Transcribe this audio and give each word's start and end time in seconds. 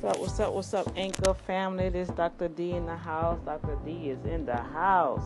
What's 0.00 0.16
up, 0.16 0.20
what's 0.20 0.40
up, 0.40 0.54
what's 0.54 0.74
up, 0.74 0.92
Anchor 0.96 1.34
family? 1.34 1.88
This 1.88 2.06
Dr. 2.10 2.46
D 2.46 2.70
in 2.70 2.86
the 2.86 2.94
house. 2.94 3.40
Dr. 3.44 3.76
D 3.84 4.10
is 4.10 4.24
in 4.26 4.46
the 4.46 4.56
house. 4.56 5.24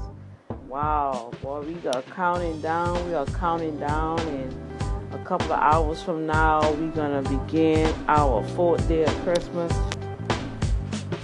Wow, 0.67 1.30
boy, 1.43 1.61
we 1.61 1.77
are 1.88 2.01
counting 2.14 2.59
down. 2.62 3.06
We 3.06 3.12
are 3.12 3.27
counting 3.27 3.79
down, 3.79 4.19
and 4.21 5.12
a 5.12 5.19
couple 5.24 5.53
of 5.53 5.61
hours 5.61 6.03
from 6.03 6.27
now, 6.27 6.72
we're 6.72 6.90
gonna 6.93 7.21
begin 7.21 7.95
our 8.08 8.43
fourth 8.56 8.88
day 8.88 9.04
of 9.04 9.15
Christmas. 9.24 9.71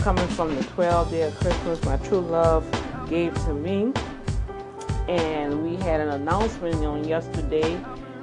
Coming 0.01 0.29
from 0.29 0.55
the 0.55 0.63
12th 0.65 1.11
day 1.11 1.23
of 1.23 1.35
Christmas, 1.37 1.83
my 1.85 1.97
true 1.97 2.21
love 2.21 2.67
gave 3.09 3.33
to 3.47 3.55
me, 3.55 3.95
and 5.09 5.65
we 5.65 5.77
had 5.77 6.03
an 6.03 6.11
announcement 6.11 6.85
on 6.85 7.03
yesterday. 7.09 7.81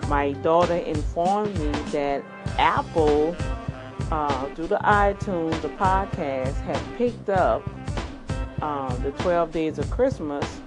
My 0.07 0.34
daughter 0.34 0.76
informed 0.76 1.57
me 1.57 1.71
that 1.94 2.23
Apple 2.60 3.36
uh, 4.11 4.45
through 4.55 4.67
the 4.67 4.77
iTunes, 4.77 5.59
the 5.61 5.69
podcast 5.69 6.55
had 6.61 6.79
picked 6.97 7.29
up 7.29 7.68
uh, 8.61 8.96
the 8.97 9.11
12 9.11 9.51
Days 9.51 9.79
of 9.79 9.89
Christmas, 9.89 10.61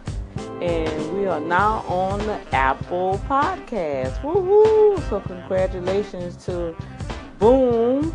and 0.61 1.17
we 1.17 1.27
are 1.27 1.41
now 1.41 1.85
on 1.89 2.19
the 2.21 2.41
Apple 2.55 3.21
Podcast. 3.29 4.21
Woohoo! 4.21 5.09
So 5.09 5.21
congratulations 5.21 6.37
to 6.47 6.75
Boom 7.39 8.15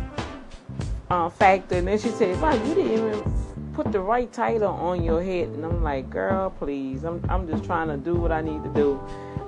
uh, 1.10 1.28
Factor. 1.28 1.76
And 1.76 1.88
then 1.88 1.98
she 1.98 2.10
said, 2.10 2.40
"Wow, 2.40 2.54
you 2.54 2.74
didn't 2.74 2.92
even." 2.92 3.34
Put 3.74 3.90
the 3.90 3.98
right 3.98 4.32
title 4.32 4.72
on 4.72 5.02
your 5.02 5.20
head, 5.20 5.48
and 5.48 5.64
I'm 5.64 5.82
like, 5.82 6.08
girl, 6.08 6.48
please. 6.48 7.02
I'm, 7.02 7.20
I'm 7.28 7.48
just 7.48 7.64
trying 7.64 7.88
to 7.88 7.96
do 7.96 8.14
what 8.14 8.30
I 8.30 8.40
need 8.40 8.62
to 8.62 8.68
do. 8.72 9.00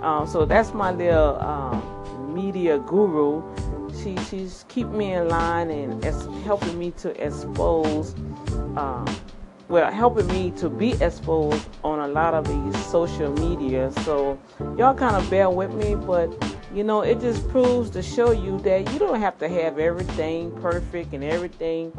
Uh, 0.03 0.27
so 0.27 0.45
that's 0.45 0.75
my 0.75 0.91
little 0.91 1.37
uh, 1.39 1.81
media 2.27 2.77
guru 2.81 3.41
she 4.03 4.17
she's 4.29 4.65
keeping 4.69 4.97
me 4.97 5.13
in 5.13 5.29
line 5.29 5.71
and 5.71 6.05
it's 6.05 6.27
helping 6.45 6.79
me 6.79 6.91
to 6.93 7.11
expose 7.25 8.15
um, 8.77 9.07
well 9.69 9.91
helping 9.91 10.27
me 10.29 10.51
to 10.53 10.69
be 10.69 10.93
exposed 11.03 11.69
on 11.85 12.01
a 12.01 12.09
lot 12.09 12.35
of 12.35 12.47
these 12.47 12.87
social 12.87 13.33
media. 13.33 13.93
So 14.05 14.39
y'all 14.77 14.95
kind 14.95 15.17
of 15.17 15.29
bear 15.31 15.51
with 15.51 15.73
me 15.75 15.95
but 15.95 16.33
you 16.75 16.85
know 16.85 17.03
it 17.03 17.21
just 17.21 17.49
proves 17.49 17.91
to 17.91 18.03
show 18.03 18.33
you 18.33 18.59
that 18.61 18.93
you 18.93 18.99
don't 18.99 19.21
have 19.21 19.39
to 19.39 19.49
have 19.49 19.79
everything 19.79 20.51
perfect 20.61 21.13
and 21.13 21.25
everything 21.25 21.93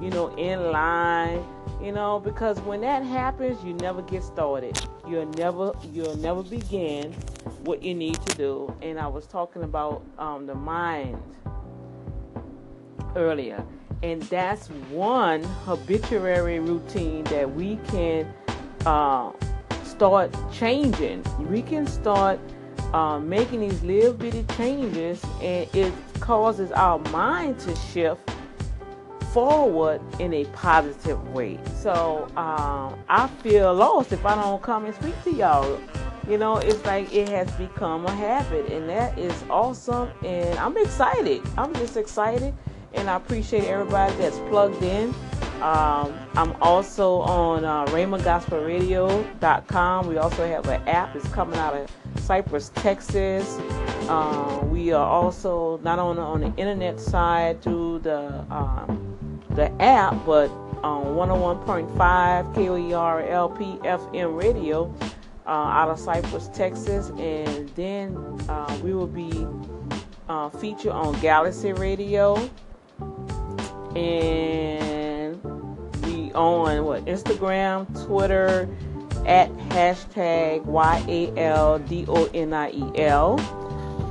you 0.00 0.10
know 0.10 0.34
in 0.36 0.72
line 0.72 1.44
you 1.82 1.92
know 1.92 2.18
because 2.18 2.58
when 2.60 2.80
that 2.80 3.02
happens 3.04 3.62
you 3.64 3.74
never 3.74 4.02
get 4.02 4.22
started. 4.22 4.80
You'll 5.06 5.26
never 5.26 5.72
you'll 5.92 6.16
never 6.16 6.42
begin 6.42 7.12
what 7.64 7.82
you 7.82 7.94
need 7.94 8.14
to 8.26 8.36
do. 8.36 8.74
And 8.82 8.98
i 8.98 9.06
was 9.06 9.26
talking 9.26 9.62
about 9.62 10.02
um, 10.18 10.46
the 10.46 10.54
mind 10.54 11.20
earlier. 13.16 13.64
And 14.02 14.22
that's 14.24 14.68
one 14.90 15.42
habituary 15.64 16.58
routine 16.58 17.24
that 17.24 17.50
we 17.54 17.76
can 17.88 18.32
uh, 18.84 19.32
start 19.82 20.34
changing. 20.52 21.24
We 21.48 21.62
can 21.62 21.86
start 21.86 22.38
uh, 22.92 23.18
making 23.18 23.60
these 23.60 23.82
little 23.82 24.12
bitty 24.12 24.44
changes, 24.56 25.24
and 25.40 25.68
it 25.74 25.92
causes 26.20 26.70
our 26.72 26.98
mind 27.10 27.58
to 27.60 27.74
shift 27.76 28.30
forward 29.32 30.00
in 30.20 30.32
a 30.32 30.44
positive 30.46 31.20
way. 31.32 31.58
So 31.76 32.28
um, 32.36 32.96
I 33.08 33.28
feel 33.42 33.74
lost 33.74 34.12
if 34.12 34.24
I 34.24 34.34
don't 34.36 34.62
come 34.62 34.84
and 34.84 34.94
speak 34.94 35.20
to 35.24 35.32
y'all. 35.32 35.80
You 36.28 36.38
know, 36.38 36.56
it's 36.56 36.84
like 36.86 37.12
it 37.12 37.28
has 37.30 37.50
become 37.52 38.06
a 38.06 38.14
habit, 38.14 38.70
and 38.72 38.88
that 38.88 39.18
is 39.18 39.34
awesome. 39.50 40.10
And 40.24 40.58
I'm 40.58 40.76
excited. 40.76 41.42
I'm 41.58 41.74
just 41.74 41.96
excited 41.96 42.54
and 42.94 43.10
I 43.10 43.16
appreciate 43.16 43.64
everybody 43.64 44.14
that's 44.16 44.38
plugged 44.50 44.82
in. 44.82 45.14
Um, 45.62 46.12
I'm 46.34 46.54
also 46.60 47.20
on 47.20 47.64
uh. 47.64 47.84
We 47.92 48.02
also 50.18 50.46
have 50.46 50.66
an 50.68 50.86
app. 50.88 51.16
It's 51.16 51.28
coming 51.28 51.58
out 51.58 51.74
of 51.74 51.90
Cypress, 52.22 52.70
Texas. 52.74 53.58
Uh, 54.08 54.60
we 54.64 54.92
are 54.92 55.06
also 55.06 55.78
not 55.78 55.98
only 55.98 56.22
on 56.22 56.40
the 56.40 56.52
internet 56.56 57.00
side 57.00 57.62
through 57.62 58.00
the 58.00 58.44
um, 58.50 59.40
the 59.50 59.70
app, 59.80 60.14
but 60.26 60.50
on 60.82 61.06
101.5 61.16 62.54
KOER 62.54 63.22
FM 63.82 64.38
radio 64.38 64.94
uh, 65.46 65.50
out 65.50 65.88
of 65.88 65.98
Cypress, 65.98 66.48
Texas, 66.48 67.10
and 67.18 67.68
then 67.70 68.16
uh, 68.48 68.78
we 68.82 68.92
will 68.92 69.06
be 69.06 69.46
uh, 70.28 70.50
featured 70.50 70.92
on 70.92 71.18
Galaxy 71.20 71.72
Radio 71.72 72.50
and 73.96 75.42
we 76.04 76.32
on 76.32 76.84
what 76.84 77.04
Instagram, 77.04 77.86
Twitter 78.06 78.68
at 79.26 79.50
hashtag 79.70 80.64
Y 80.64 81.04
A 81.08 81.38
L 81.38 81.78
D 81.78 82.04
O 82.08 82.26
N 82.34 82.52
I 82.52 82.70
E 82.70 82.90
L. 82.96 83.40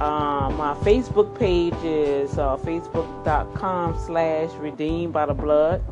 Um, 0.02 0.58
my 0.58 0.74
Facebook 0.82 1.38
page 1.38 1.76
is 1.84 2.38
uh, 2.38 2.58
facebook.com 2.58 3.98
slash 4.06 4.52
redeemed 4.54 5.14
by 5.14 5.26
the 5.26 5.34
blood. 5.34 5.84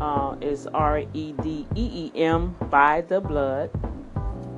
Uh, 0.00 0.36
it's 0.40 0.66
R 0.66 1.00
E 1.14 1.32
D 1.42 1.66
E 1.74 2.10
E 2.14 2.22
M 2.22 2.54
by 2.70 3.00
the 3.00 3.20
blood. 3.20 3.70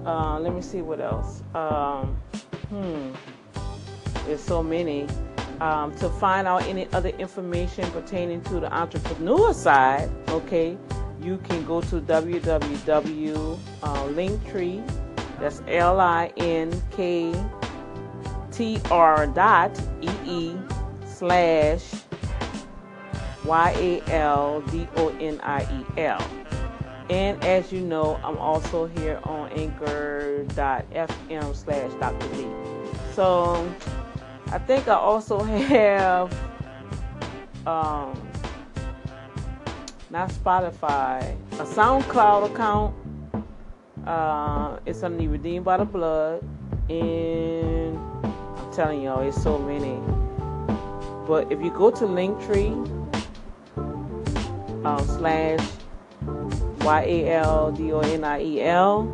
Uh, 0.05 0.39
let 0.41 0.55
me 0.55 0.61
see 0.61 0.83
what 0.83 1.01
else. 1.01 1.43
Um, 1.55 2.17
hmm, 2.69 3.13
there's 4.27 4.41
so 4.41 4.63
many. 4.63 5.07
Um, 5.61 5.95
to 5.97 6.09
find 6.09 6.49
out 6.49 6.63
any 6.63 6.89
other 6.93 7.11
information 7.11 7.91
pertaining 7.91 8.41
to 8.45 8.61
the 8.61 8.73
entrepreneur 8.75 9.53
side, 9.53 10.11
okay, 10.29 10.79
you 11.21 11.37
can 11.39 11.67
go 11.67 11.83
to 11.83 12.01
www.linktree. 12.01 13.59
Uh, 13.83 14.93
that's 15.39 15.63
L 15.69 16.01
I 16.01 16.33
N 16.39 16.83
K 16.91 17.35
T 18.51 18.81
R 18.91 19.27
dot 19.27 19.79
E 20.01 20.09
E 20.27 20.57
slash 21.05 21.93
Y 23.45 23.75
A 23.79 24.03
L 24.13 24.63
D 24.63 24.89
O 24.97 25.09
N 25.21 25.41
I 25.43 25.63
E 25.63 25.85
L. 26.01 26.23
And 27.11 27.43
as 27.45 27.73
you 27.73 27.81
know, 27.81 28.19
I'm 28.23 28.39
also 28.39 28.87
here 28.87 29.21
on 29.25 29.51
anchor.fm 29.51 30.47
slash 31.57 31.93
Dr. 31.95 32.29
D. 32.35 32.47
So 33.15 33.69
I 34.53 34.59
think 34.59 34.89
I 34.89 34.95
also 34.95 35.39
have 35.45 36.33
um, 37.69 38.21
not 40.11 40.31
Spotify, 40.31 41.37
a 41.53 41.65
SoundCloud 41.65 42.53
account. 42.53 42.97
Uh, 44.05 44.81
it's 44.87 45.05
only 45.05 45.29
Redeemed 45.29 45.65
by 45.65 45.77
the 45.77 45.85
Blood, 45.85 46.43
and 46.89 47.97
I'm 47.97 48.73
telling 48.73 49.03
y'all, 49.03 49.21
it's 49.21 49.41
so 49.41 49.57
many. 49.57 50.01
But 51.29 51.53
if 51.53 51.63
you 51.63 51.71
go 51.71 51.93
to 51.93 52.05
Linktree 52.05 52.75
um, 54.85 55.07
slash 55.07 55.61
Y 56.81 57.03
A 57.03 57.35
L 57.37 57.71
D 57.71 57.93
O 57.93 58.01
N 58.01 58.25
I 58.25 58.43
E 58.43 58.63
L, 58.63 59.13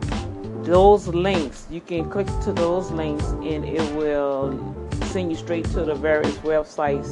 those 0.62 1.08
links 1.08 1.66
you 1.70 1.82
can 1.82 2.08
click 2.08 2.26
to 2.44 2.54
those 2.54 2.91
links, 2.91 3.26
and 3.42 3.66
it 3.66 3.82
will 3.94 4.85
send 5.16 5.31
you 5.31 5.37
straight 5.38 5.65
to 5.65 5.82
the 5.82 5.94
various 5.94 6.37
websites 6.41 7.09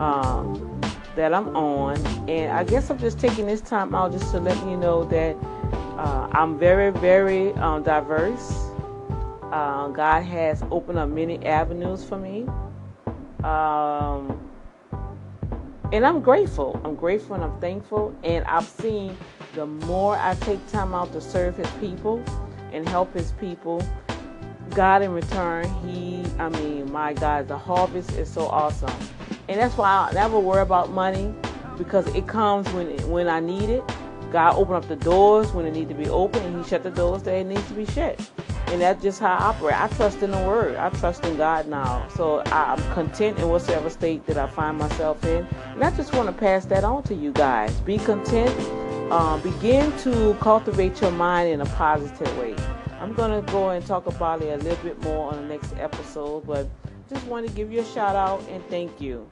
um, 0.00 0.80
that 1.14 1.32
I'm 1.32 1.54
on. 1.54 1.96
And 2.28 2.50
I 2.50 2.64
guess 2.64 2.90
I'm 2.90 2.98
just 2.98 3.20
taking 3.20 3.46
this 3.46 3.60
time 3.60 3.94
out 3.94 4.10
just 4.10 4.32
to 4.32 4.40
let 4.40 4.56
you 4.66 4.76
know 4.76 5.04
that 5.04 5.36
uh, 5.96 6.28
I'm 6.32 6.58
very, 6.58 6.90
very 6.90 7.52
um, 7.52 7.84
diverse. 7.84 8.50
Uh, 9.52 9.86
God 9.90 10.22
has 10.24 10.64
opened 10.72 10.98
up 10.98 11.08
many 11.08 11.46
avenues 11.46 12.02
for 12.02 12.18
me. 12.18 12.48
Um, 13.44 14.50
and 15.92 16.04
I'm 16.04 16.22
grateful. 16.22 16.80
I'm 16.84 16.96
grateful 16.96 17.36
and 17.36 17.44
I'm 17.44 17.60
thankful. 17.60 18.12
And 18.24 18.44
I've 18.46 18.66
seen 18.66 19.16
the 19.54 19.66
more 19.66 20.16
I 20.16 20.34
take 20.40 20.66
time 20.72 20.96
out 20.96 21.12
to 21.12 21.20
serve 21.20 21.56
His 21.56 21.70
people 21.78 22.24
and 22.72 22.88
help 22.88 23.14
His 23.14 23.30
people, 23.38 23.80
God 24.70 25.02
in 25.02 25.12
return, 25.12 25.64
He, 25.86 26.24
I 26.38 26.48
mean, 26.48 26.90
my 26.90 27.12
God, 27.12 27.48
the 27.48 27.58
harvest 27.58 28.12
is 28.12 28.30
so 28.30 28.46
awesome. 28.46 28.92
And 29.48 29.60
that's 29.60 29.76
why 29.76 30.08
I 30.08 30.12
never 30.12 30.38
worry 30.38 30.62
about 30.62 30.90
money 30.90 31.34
because 31.76 32.06
it 32.14 32.26
comes 32.26 32.68
when 32.72 32.88
when 33.08 33.28
I 33.28 33.40
need 33.40 33.70
it. 33.70 33.82
God 34.30 34.54
open 34.54 34.76
up 34.76 34.86
the 34.86 34.96
doors 34.96 35.52
when 35.52 35.66
it 35.66 35.72
need 35.72 35.88
to 35.88 35.94
be 35.94 36.08
open, 36.08 36.42
and 36.44 36.62
He 36.62 36.68
shut 36.68 36.84
the 36.84 36.90
doors 36.90 37.24
that 37.24 37.34
it 37.34 37.44
needs 37.44 37.66
to 37.66 37.74
be 37.74 37.84
shut. 37.86 38.30
And 38.68 38.80
that's 38.80 39.02
just 39.02 39.18
how 39.18 39.34
I 39.34 39.44
operate. 39.46 39.74
I 39.80 39.88
trust 39.88 40.22
in 40.22 40.30
the 40.30 40.38
Word. 40.38 40.76
I 40.76 40.90
trust 40.90 41.24
in 41.24 41.36
God 41.36 41.66
now. 41.66 42.06
So 42.14 42.40
I'm 42.46 42.78
content 42.92 43.38
in 43.40 43.48
whatever 43.48 43.90
state 43.90 44.24
that 44.26 44.38
I 44.38 44.46
find 44.46 44.78
myself 44.78 45.24
in. 45.24 45.44
And 45.74 45.82
I 45.82 45.90
just 45.96 46.14
want 46.14 46.28
to 46.28 46.32
pass 46.32 46.66
that 46.66 46.84
on 46.84 47.02
to 47.04 47.14
you 47.14 47.32
guys. 47.32 47.72
Be 47.80 47.98
content. 47.98 48.54
Uh, 49.10 49.38
begin 49.38 49.96
to 49.98 50.34
cultivate 50.34 51.00
your 51.00 51.10
mind 51.10 51.50
in 51.50 51.60
a 51.60 51.66
positive 51.66 52.38
way. 52.38 52.54
I'm 53.00 53.14
going 53.14 53.42
to 53.42 53.50
go 53.50 53.70
and 53.70 53.84
talk 53.86 54.06
about 54.06 54.42
it 54.42 54.60
a 54.60 54.62
little 54.62 54.84
bit 54.84 55.02
more 55.02 55.32
on 55.32 55.40
the 55.40 55.48
next 55.48 55.74
episode, 55.78 56.46
but 56.46 56.68
just 57.08 57.26
want 57.26 57.46
to 57.46 57.52
give 57.54 57.72
you 57.72 57.80
a 57.80 57.84
shout 57.86 58.14
out 58.14 58.46
and 58.50 58.62
thank 58.68 59.00
you. 59.00 59.26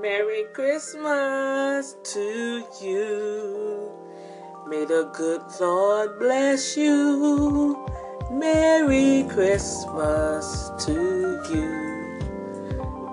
Merry 0.00 0.44
Christmas 0.52 1.96
to 2.12 2.64
you. 2.80 3.90
May 4.68 4.84
the 4.84 5.10
good 5.12 5.42
Lord 5.60 6.20
bless 6.20 6.76
you. 6.76 7.88
Merry 8.30 9.26
Christmas 9.30 10.70
to 10.86 11.42
you. 11.50 12.18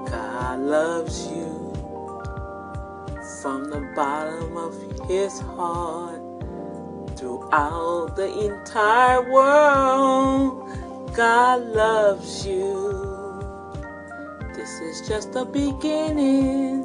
God 0.07 0.60
loves 0.60 1.27
you 1.27 1.74
from 3.42 3.72
the 3.72 3.92
bottom 3.95 4.56
of 4.56 5.10
his 5.10 5.39
heart 5.39 6.21
throughout 7.51 8.15
the 8.15 8.45
entire 8.45 9.21
world. 9.30 10.69
God 11.15 11.62
loves 11.68 12.45
you. 12.45 13.00
This 14.56 14.80
is 14.80 15.07
just 15.07 15.33
the 15.33 15.45
beginning 15.45 16.83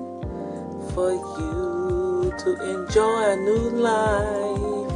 for 0.92 1.12
you 1.12 2.32
to 2.38 2.50
enjoy 2.70 3.30
a 3.30 3.36
new 3.36 3.70
life. 3.70 4.90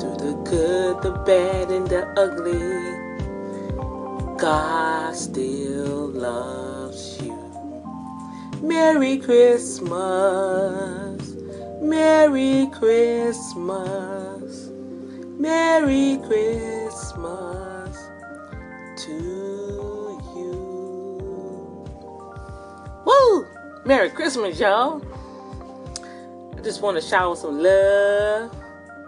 Through 0.00 0.16
the 0.16 0.34
good, 0.44 1.02
the 1.02 1.12
bad, 1.26 1.70
and 1.70 1.86
the 1.86 2.06
ugly, 2.16 2.96
God 4.38 5.14
still 5.14 6.08
loves 6.08 7.20
you. 7.22 7.36
Merry 8.62 9.18
Christmas. 9.18 9.92
Merry 11.82 12.68
Christmas. 12.72 14.15
Merry 15.38 16.16
Christmas 16.26 18.08
to 18.96 19.12
you. 20.34 21.84
Woo! 23.04 23.46
Merry 23.84 24.08
Christmas, 24.08 24.58
y'all. 24.58 25.02
I 26.56 26.62
just 26.62 26.80
want 26.80 26.96
to 26.96 27.06
shower 27.06 27.36
some 27.36 27.62
love 27.62 28.56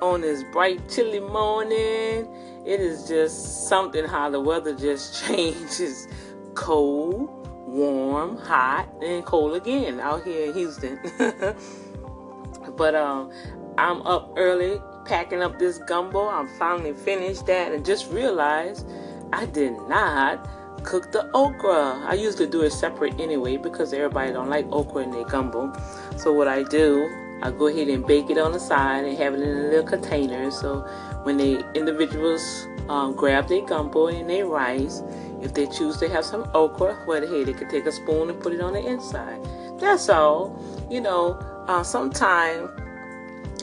on 0.02 0.20
this 0.20 0.44
bright, 0.52 0.86
chilly 0.90 1.20
morning. 1.20 2.28
It 2.66 2.78
is 2.78 3.08
just 3.08 3.66
something 3.66 4.04
how 4.04 4.28
the 4.28 4.38
weather 4.38 4.74
just 4.74 5.26
changes 5.26 6.08
cold, 6.52 7.48
warm, 7.66 8.36
hot, 8.36 8.86
and 9.02 9.24
cold 9.24 9.56
again 9.56 9.98
out 9.98 10.24
here 10.24 10.48
in 10.48 10.52
Houston. 10.52 11.00
but 12.76 12.94
um, 12.94 13.32
I'm 13.78 14.02
up 14.02 14.34
early 14.36 14.78
packing 15.08 15.42
up 15.42 15.58
this 15.58 15.78
gumbo. 15.78 16.28
I'm 16.28 16.46
finally 16.58 16.92
finished 16.92 17.46
that 17.46 17.72
and 17.72 17.84
just 17.84 18.10
realized 18.10 18.86
I 19.32 19.46
did 19.46 19.72
not 19.88 20.48
cook 20.84 21.10
the 21.10 21.30
okra. 21.32 22.04
I 22.06 22.14
usually 22.14 22.46
do 22.46 22.62
it 22.62 22.70
separate 22.70 23.18
anyway 23.18 23.56
because 23.56 23.92
everybody 23.92 24.32
don't 24.32 24.50
like 24.50 24.66
okra 24.70 25.02
in 25.02 25.10
their 25.10 25.24
gumbo. 25.24 25.72
So 26.16 26.32
what 26.32 26.46
I 26.46 26.62
do, 26.62 27.08
I 27.42 27.50
go 27.50 27.68
ahead 27.68 27.88
and 27.88 28.06
bake 28.06 28.30
it 28.30 28.38
on 28.38 28.52
the 28.52 28.60
side 28.60 29.04
and 29.04 29.16
have 29.18 29.34
it 29.34 29.40
in 29.40 29.48
a 29.48 29.62
little 29.70 29.82
container. 29.84 30.50
So 30.50 30.80
when 31.22 31.38
the 31.38 31.68
individuals 31.72 32.66
um, 32.88 33.14
grab 33.16 33.48
their 33.48 33.64
gumbo 33.64 34.08
and 34.08 34.28
their 34.28 34.46
rice, 34.46 35.02
if 35.40 35.54
they 35.54 35.66
choose 35.66 35.96
to 35.98 36.08
have 36.08 36.24
some 36.24 36.50
okra, 36.54 37.04
well, 37.06 37.26
hey, 37.26 37.44
they 37.44 37.54
can 37.54 37.68
take 37.68 37.86
a 37.86 37.92
spoon 37.92 38.28
and 38.28 38.40
put 38.40 38.52
it 38.52 38.60
on 38.60 38.74
the 38.74 38.84
inside. 38.86 39.40
That's 39.78 40.08
all. 40.08 40.62
You 40.90 41.00
know, 41.00 41.38
uh, 41.68 41.82
sometimes 41.82 42.70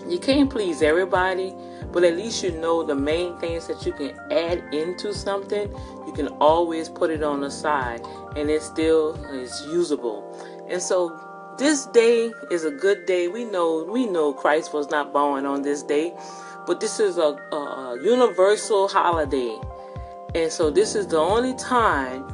you 0.07 0.19
can't 0.19 0.49
please 0.49 0.81
everybody, 0.81 1.53
but 1.91 2.03
at 2.03 2.15
least 2.15 2.43
you 2.43 2.51
know 2.51 2.83
the 2.83 2.95
main 2.95 3.37
things 3.37 3.67
that 3.67 3.85
you 3.85 3.93
can 3.93 4.17
add 4.31 4.63
into 4.73 5.13
something. 5.13 5.71
You 6.05 6.13
can 6.13 6.27
always 6.39 6.89
put 6.89 7.09
it 7.09 7.23
on 7.23 7.41
the 7.41 7.49
side, 7.49 8.01
and 8.35 8.49
it 8.49 8.61
still 8.61 9.15
is 9.33 9.65
usable. 9.65 10.23
And 10.69 10.81
so 10.81 11.19
this 11.57 11.85
day 11.87 12.31
is 12.51 12.65
a 12.65 12.71
good 12.71 13.05
day. 13.05 13.27
We 13.27 13.45
know 13.45 13.83
we 13.83 14.05
know 14.05 14.33
Christ 14.33 14.73
was 14.73 14.89
not 14.89 15.13
born 15.13 15.45
on 15.45 15.61
this 15.61 15.83
day, 15.83 16.13
but 16.67 16.79
this 16.79 16.99
is 16.99 17.17
a, 17.17 17.37
a, 17.51 17.97
universal 18.03 18.87
holiday, 18.87 19.57
and 20.35 20.51
so 20.51 20.69
this 20.69 20.95
is 20.95 21.07
the 21.07 21.19
only 21.19 21.55
time 21.55 22.27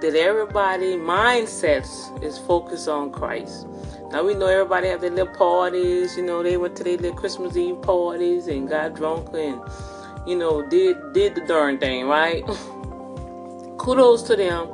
that 0.00 0.14
everybody 0.14 0.96
mindsets 0.96 2.22
is 2.22 2.38
focused 2.38 2.88
on 2.88 3.10
Christ. 3.10 3.66
Now 4.10 4.24
we 4.24 4.34
know 4.34 4.46
everybody 4.46 4.88
have 4.88 5.00
their 5.00 5.10
little 5.10 5.34
parties. 5.34 6.16
You 6.16 6.24
know, 6.24 6.42
they 6.42 6.56
went 6.56 6.76
to 6.76 6.84
their 6.84 6.96
little 6.96 7.16
Christmas 7.16 7.56
Eve 7.56 7.82
parties 7.82 8.46
and 8.46 8.68
got 8.68 8.94
drunk 8.94 9.28
and 9.34 9.60
you 10.26 10.36
know 10.36 10.66
did 10.68 10.96
did 11.12 11.34
the 11.34 11.40
darn 11.42 11.78
thing, 11.78 12.06
right? 12.06 12.44
Kudos 13.78 14.22
to 14.24 14.36
them. 14.36 14.68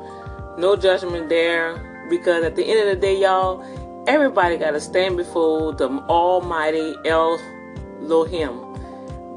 No 0.58 0.76
judgment 0.76 1.28
there 1.28 2.06
because 2.10 2.44
at 2.44 2.56
the 2.56 2.64
end 2.64 2.80
of 2.80 2.94
the 2.94 3.00
day, 3.00 3.18
y'all, 3.18 3.64
everybody 4.06 4.58
got 4.58 4.72
to 4.72 4.80
stand 4.80 5.16
before 5.16 5.72
the 5.72 5.88
Almighty 6.08 6.94
Elohim, 7.06 8.50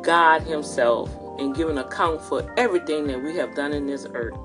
God 0.02 0.42
Himself, 0.42 1.10
and 1.40 1.56
give 1.56 1.70
an 1.70 1.78
account 1.78 2.22
for 2.22 2.54
everything 2.58 3.08
that 3.08 3.24
we 3.24 3.36
have 3.38 3.56
done 3.56 3.72
in 3.72 3.88
this 3.88 4.06
earth. 4.14 4.36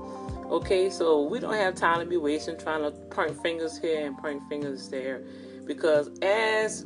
Okay, 0.51 0.89
so 0.89 1.23
we 1.23 1.39
don't 1.39 1.53
have 1.53 1.75
time 1.75 2.01
to 2.01 2.05
be 2.05 2.17
wasting 2.17 2.57
trying 2.57 2.83
to 2.83 2.91
point 2.91 3.41
fingers 3.41 3.77
here 3.79 4.05
and 4.05 4.17
point 4.17 4.43
fingers 4.49 4.89
there. 4.89 5.23
Because 5.65 6.09
as 6.21 6.85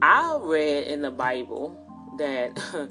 I 0.00 0.38
read 0.40 0.86
in 0.86 1.02
the 1.02 1.10
Bible 1.10 1.78
that 2.16 2.58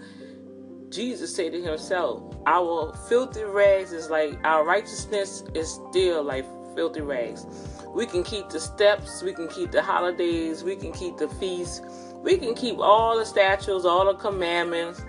Jesus 0.92 1.36
said 1.36 1.54
to 1.54 1.62
himself, 1.64 2.38
Our 2.46 2.96
filthy 3.10 3.44
rags 3.46 3.94
is 3.94 4.12
like 4.12 4.38
our 4.44 4.64
righteousness 4.64 5.44
is 5.56 5.80
still 5.90 6.22
like 6.22 6.46
filthy 6.76 7.02
rags. 7.02 7.48
We 7.88 8.06
can 8.06 8.24
keep 8.24 8.50
the 8.50 8.60
steps, 8.60 9.24
we 9.24 9.34
can 9.34 9.48
keep 9.48 9.72
the 9.72 9.82
holidays, 9.82 10.64
we 10.64 10.76
can 10.76 10.92
keep 10.92 11.18
the 11.18 11.30
feasts, 11.30 11.82
we 12.18 12.38
can 12.38 12.54
keep 12.54 12.78
all 12.78 13.18
the 13.18 13.26
statues, 13.26 13.86
all 13.86 14.06
the 14.06 14.14
commandments, 14.20 15.04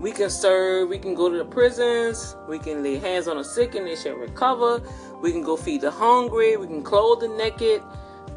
we 0.00 0.12
can 0.12 0.30
serve, 0.30 0.88
we 0.88 0.98
can 0.98 1.14
go 1.14 1.28
to 1.28 1.36
the 1.36 1.44
prisons, 1.44 2.34
we 2.48 2.58
can 2.58 2.82
lay 2.82 2.96
hands 2.98 3.28
on 3.28 3.36
the 3.36 3.44
sick 3.44 3.74
and 3.74 3.86
they 3.86 3.96
shall 3.96 4.14
recover, 4.14 4.82
we 5.20 5.30
can 5.30 5.42
go 5.42 5.56
feed 5.56 5.82
the 5.82 5.90
hungry, 5.90 6.56
we 6.56 6.66
can 6.66 6.82
clothe 6.82 7.20
the 7.20 7.28
naked. 7.28 7.82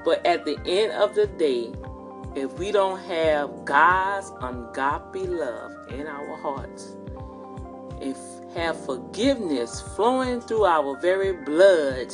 But 0.04 0.26
at 0.26 0.44
the 0.44 0.60
end 0.66 0.92
of 0.92 1.16
the 1.16 1.28
day, 1.28 1.72
if 2.36 2.60
we 2.60 2.74
don't 2.74 3.00
have 3.04 3.64
God's 3.64 4.32
ungodly 4.42 5.26
love 5.26 5.72
in 5.90 6.06
our 6.06 6.36
hearts, 6.36 6.98
if 8.02 8.18
have 8.56 8.86
forgiveness 8.86 9.80
flowing 9.96 10.42
through 10.42 10.66
our 10.66 11.00
very 11.00 11.32
blood, 11.32 12.14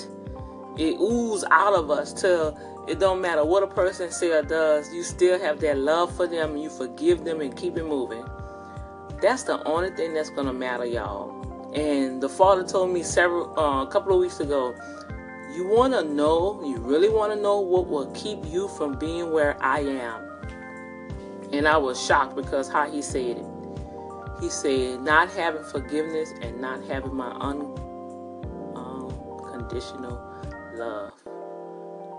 it 0.77 0.99
oozes 0.99 1.43
out 1.49 1.73
of 1.73 1.89
us 1.89 2.13
till 2.13 2.55
it 2.87 2.99
don't 2.99 3.19
matter 3.19 3.43
what 3.43 3.63
a 3.63 3.67
person 3.67 4.11
say 4.11 4.31
or 4.31 4.43
does, 4.43 4.93
you 4.93 5.01
still 5.01 5.39
have 5.39 5.59
that 5.61 5.79
love 5.79 6.15
for 6.15 6.27
them 6.27 6.51
and 6.51 6.61
you 6.61 6.69
forgive 6.69 7.25
them 7.25 7.41
and 7.41 7.57
keep 7.57 7.75
it 7.77 7.85
moving. 7.85 8.23
That's 9.21 9.43
the 9.43 9.61
only 9.65 9.91
thing 9.91 10.13
that's 10.13 10.29
gonna 10.29 10.53
matter, 10.53 10.85
y'all. 10.85 11.35
And 11.73 12.21
the 12.21 12.29
father 12.29 12.63
told 12.63 12.91
me 12.91 13.03
several 13.03 13.57
uh, 13.59 13.83
a 13.83 13.87
couple 13.87 14.13
of 14.13 14.19
weeks 14.19 14.39
ago, 14.39 14.73
you 15.53 15.67
want 15.67 15.93
to 15.93 16.03
know, 16.03 16.61
you 16.63 16.77
really 16.77 17.09
want 17.09 17.33
to 17.33 17.39
know 17.39 17.59
what 17.59 17.87
will 17.87 18.09
keep 18.11 18.39
you 18.45 18.67
from 18.69 18.97
being 18.97 19.31
where 19.31 19.61
I 19.61 19.81
am. 19.81 20.25
And 21.51 21.67
I 21.67 21.77
was 21.77 22.03
shocked 22.03 22.35
because 22.35 22.69
how 22.69 22.89
he 22.89 23.01
said 23.01 23.37
it. 23.37 23.45
He 24.39 24.49
said, 24.49 25.01
not 25.01 25.29
having 25.31 25.63
forgiveness 25.63 26.31
and 26.41 26.61
not 26.61 26.83
having 26.85 27.13
my 27.13 27.31
unconditional 27.31 30.17
um, 30.17 30.77
love. 30.77 31.13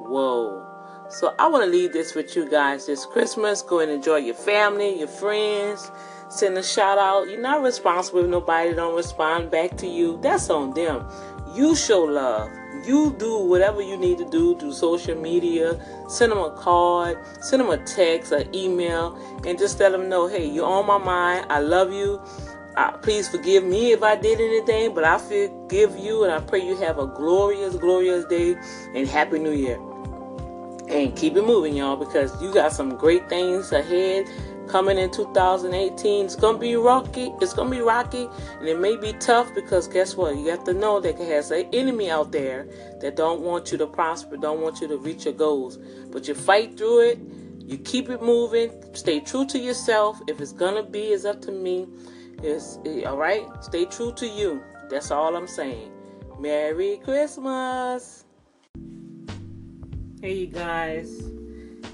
Whoa. 0.07 0.67
So 1.09 1.35
I 1.39 1.49
want 1.49 1.65
to 1.65 1.71
leave 1.71 1.93
this 1.93 2.15
with 2.15 2.37
you 2.37 2.49
guys 2.49 2.87
this 2.87 3.07
Christmas. 3.07 3.63
Go 3.63 3.81
and 3.81 3.91
enjoy 3.91 4.19
your 4.19 4.35
family, 4.35 4.99
your 4.99 5.09
friends 5.09 5.91
send 6.31 6.57
a 6.57 6.63
shout 6.63 6.99
out. 6.99 7.29
You're 7.29 7.41
not 7.41 7.63
responsible 7.63 8.21
if 8.21 8.31
nobody 8.31 8.73
don't 8.73 8.97
respond 8.97 9.51
back 9.51 9.77
to 9.79 9.87
you. 9.87 10.19
That's 10.23 10.49
on 10.49 10.73
them. 10.75 11.07
You 11.55 11.75
show 11.75 12.01
love. 12.01 12.51
You 12.87 13.15
do 13.19 13.39
whatever 13.39 13.83
you 13.83 13.97
need 13.97 14.17
to 14.19 14.25
do 14.31 14.57
through 14.57 14.73
social 14.73 15.15
media. 15.15 15.79
Send 16.09 16.33
them 16.33 16.39
a 16.39 16.51
card, 16.53 17.19
send 17.41 17.61
them 17.61 17.71
a 17.71 17.77
text, 17.79 18.33
an 18.33 18.55
email, 18.55 19.19
and 19.47 19.59
just 19.59 19.79
let 19.81 19.93
them 19.93 20.09
know, 20.09 20.29
hey, 20.29 20.47
you're 20.47 20.67
on 20.67 20.87
my 20.87 20.97
mind. 20.97 21.47
I 21.51 21.61
love 21.61 21.93
you. 21.93 22.23
Uh, 22.77 22.93
please 22.99 23.29
forgive 23.29 23.65
me 23.65 23.93
if 23.93 24.03
I 24.03 24.17
did 24.17 24.41
anything, 24.41 24.95
but 24.95 25.05
I 25.05 25.19
forgive 25.19 25.99
you 25.99 26.25
and 26.25 26.33
I 26.33 26.41
pray 26.41 26.65
you 26.65 26.77
have 26.77 26.99
a 26.99 27.07
glorious, 27.07 27.77
glorious 27.77 28.25
day 28.27 28.57
and 28.95 29.07
Happy 29.09 29.39
New 29.39 29.53
Year. 29.53 29.79
And 30.89 31.15
keep 31.15 31.37
it 31.37 31.45
moving, 31.45 31.77
y'all, 31.77 31.97
because 31.97 32.41
you 32.41 32.53
got 32.55 32.73
some 32.73 32.97
great 32.97 33.29
things 33.29 33.73
ahead 33.73 34.27
coming 34.71 34.99
in 34.99 35.11
2018. 35.11 36.25
It's 36.25 36.37
gonna 36.37 36.59
be 36.59 36.77
rocky. 36.77 37.33
It's 37.41 37.53
gonna 37.53 37.71
be 37.71 37.81
rocky, 37.81 38.29
and 38.59 38.69
it 38.69 38.79
may 38.79 38.97
be 38.97 39.13
tough 39.15 39.53
because 39.55 39.89
guess 39.89 40.17
what? 40.17 40.37
You 40.37 40.47
have 40.49 40.65
to 40.65 40.73
know 40.73 41.01
that 41.01 41.19
there 41.19 41.35
has 41.35 41.51
an 41.51 41.69
enemy 41.73 42.11
out 42.11 42.31
there 42.31 42.69
that 43.01 43.17
don't 43.17 43.41
want 43.41 43.73
you 43.73 43.79
to 43.79 43.87
prosper, 43.87 44.37
don't 44.37 44.61
want 44.61 44.81
you 44.81 44.89
to 44.89 44.97
reach 44.97 45.25
your 45.25 45.35
goals. 45.35 45.79
But 46.11 46.29
you 46.29 46.35
fight 46.35 46.79
through 46.79 47.01
it. 47.01 47.19
You 47.59 47.79
keep 47.79 48.09
it 48.11 48.23
moving. 48.23 48.71
Stay 48.95 49.21
true 49.21 49.45
to 49.47 49.59
yourself. 49.59 50.21
If 50.29 50.41
it's 50.41 50.53
gonna 50.53 50.83
be, 50.83 51.09
it's 51.09 51.25
up 51.25 51.41
to 51.43 51.53
me. 51.53 51.89
It's 52.43 52.79
all 53.07 53.17
right. 53.17 53.47
Stay 53.61 53.85
true 53.85 54.13
to 54.13 54.27
you. 54.27 54.63
That's 54.89 55.11
all 55.11 55.37
I'm 55.37 55.49
saying. 55.49 55.91
Merry 56.39 57.01
Christmas. 57.05 58.25
Hey, 60.21 60.35
you 60.35 60.47
guys. 60.47 61.31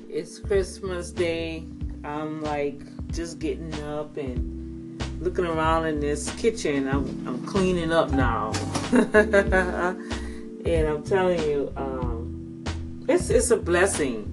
It's 0.08 0.38
Christmas 0.38 1.10
Day. 1.12 1.66
I'm 2.06 2.42
like 2.42 2.80
just 3.08 3.40
getting 3.40 3.74
up 3.82 4.16
and 4.16 5.02
looking 5.20 5.44
around 5.44 5.86
in 5.86 5.98
this 5.98 6.30
kitchen. 6.36 6.86
I'm, 6.88 7.26
I'm 7.26 7.44
cleaning 7.46 7.92
up 7.92 8.10
now. 8.10 8.52
and 8.92 10.88
I'm 10.88 11.02
telling 11.02 11.42
you, 11.42 11.72
um, 11.76 12.64
it's, 13.08 13.28
it's 13.28 13.50
a 13.50 13.56
blessing. 13.56 14.32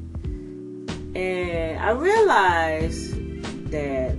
And 1.16 1.80
I 1.80 1.92
realized 1.92 3.16
that 3.72 4.16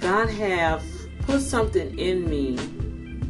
God 0.00 0.30
have 0.30 0.82
put 1.22 1.42
something 1.42 1.98
in 1.98 2.28
me 2.28 2.56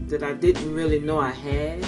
that 0.07 0.23
I 0.23 0.35
didn't 0.35 0.73
really 0.73 1.01
know 1.01 1.19
I 1.19 1.31
had. 1.31 1.85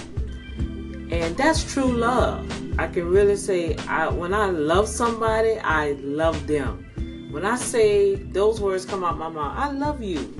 And 0.58 1.36
that's 1.36 1.72
true 1.72 1.92
love. 1.92 2.57
I 2.78 2.86
can 2.86 3.10
really 3.10 3.34
say 3.34 3.76
I 3.88 4.08
when 4.08 4.32
I 4.32 4.46
love 4.46 4.86
somebody, 4.86 5.58
I 5.58 5.92
love 6.00 6.46
them. 6.46 6.86
When 7.32 7.44
I 7.44 7.56
say 7.56 8.14
those 8.14 8.60
words 8.60 8.84
come 8.86 9.02
out 9.02 9.18
my 9.18 9.28
mouth, 9.28 9.58
I 9.58 9.72
love 9.72 10.00
you. 10.00 10.32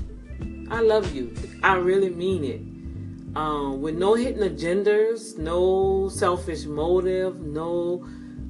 I 0.70 0.80
love 0.80 1.12
you. 1.12 1.34
I 1.64 1.74
really 1.74 2.10
mean 2.10 2.44
it. 2.44 3.36
Um, 3.36 3.82
with 3.82 3.96
no 3.96 4.14
hidden 4.14 4.48
agendas, 4.48 5.36
no 5.36 6.08
selfish 6.08 6.64
motive, 6.64 7.40
no 7.40 8.04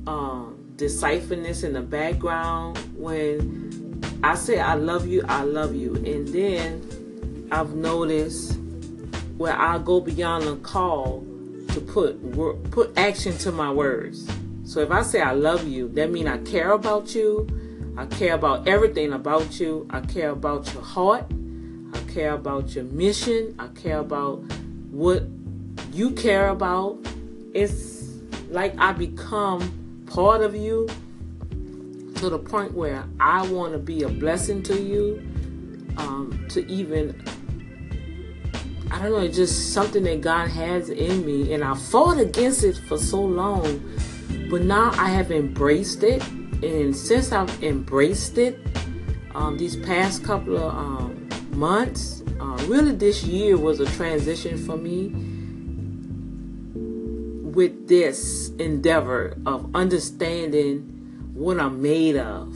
um, 0.06 0.72
decipherness 0.76 1.64
in 1.64 1.72
the 1.72 1.80
background. 1.80 2.76
When 2.94 4.00
I 4.22 4.34
say 4.34 4.60
I 4.60 4.74
love 4.74 5.06
you, 5.06 5.24
I 5.28 5.44
love 5.44 5.74
you. 5.74 5.94
And 5.96 6.28
then 6.28 7.48
I've 7.50 7.74
noticed 7.74 8.58
where 9.38 9.58
I 9.58 9.78
go 9.78 10.00
beyond 10.00 10.44
the 10.44 10.56
call 10.56 11.24
to 11.78 11.92
put 11.92 12.70
put 12.70 12.96
action 12.98 13.36
to 13.38 13.52
my 13.52 13.70
words. 13.70 14.28
So 14.64 14.80
if 14.80 14.90
I 14.90 15.02
say 15.02 15.20
I 15.20 15.32
love 15.32 15.66
you, 15.66 15.88
that 15.90 16.10
means 16.10 16.28
I 16.28 16.38
care 16.38 16.72
about 16.72 17.14
you. 17.14 17.48
I 17.96 18.06
care 18.06 18.34
about 18.34 18.68
everything 18.68 19.12
about 19.12 19.58
you. 19.58 19.86
I 19.90 20.00
care 20.00 20.30
about 20.30 20.72
your 20.72 20.82
heart. 20.82 21.24
I 21.94 21.98
care 22.12 22.34
about 22.34 22.74
your 22.74 22.84
mission. 22.84 23.54
I 23.58 23.68
care 23.68 23.98
about 23.98 24.36
what 24.90 25.24
you 25.92 26.10
care 26.12 26.48
about. 26.48 26.98
It's 27.54 28.04
like 28.50 28.78
I 28.78 28.92
become 28.92 30.04
part 30.06 30.42
of 30.42 30.54
you 30.54 30.88
to 31.50 32.28
the 32.28 32.38
point 32.38 32.74
where 32.74 33.04
I 33.20 33.46
want 33.48 33.72
to 33.72 33.78
be 33.78 34.02
a 34.02 34.08
blessing 34.08 34.62
to 34.64 34.80
you, 34.80 35.22
um, 35.96 36.46
to 36.50 36.66
even 36.70 37.22
I 38.90 39.02
don't 39.02 39.12
know, 39.12 39.18
it's 39.18 39.36
just 39.36 39.72
something 39.72 40.02
that 40.04 40.20
God 40.20 40.48
has 40.48 40.88
in 40.88 41.24
me. 41.24 41.52
And 41.52 41.62
I 41.62 41.74
fought 41.74 42.18
against 42.18 42.64
it 42.64 42.76
for 42.76 42.98
so 42.98 43.20
long. 43.20 43.82
But 44.50 44.62
now 44.62 44.90
I 44.92 45.10
have 45.10 45.30
embraced 45.30 46.02
it. 46.02 46.26
And 46.62 46.96
since 46.96 47.32
I've 47.32 47.62
embraced 47.62 48.38
it, 48.38 48.58
um, 49.34 49.58
these 49.58 49.76
past 49.76 50.24
couple 50.24 50.56
of 50.56 50.74
um, 50.74 51.28
months, 51.52 52.22
uh, 52.40 52.64
really 52.66 52.92
this 52.92 53.24
year 53.24 53.56
was 53.56 53.80
a 53.80 53.86
transition 53.86 54.58
for 54.58 54.76
me 54.76 55.08
with 57.58 57.88
this 57.88 58.50
endeavor 58.58 59.36
of 59.44 59.68
understanding 59.74 60.80
what 61.34 61.58
I'm 61.58 61.82
made 61.82 62.16
of 62.16 62.54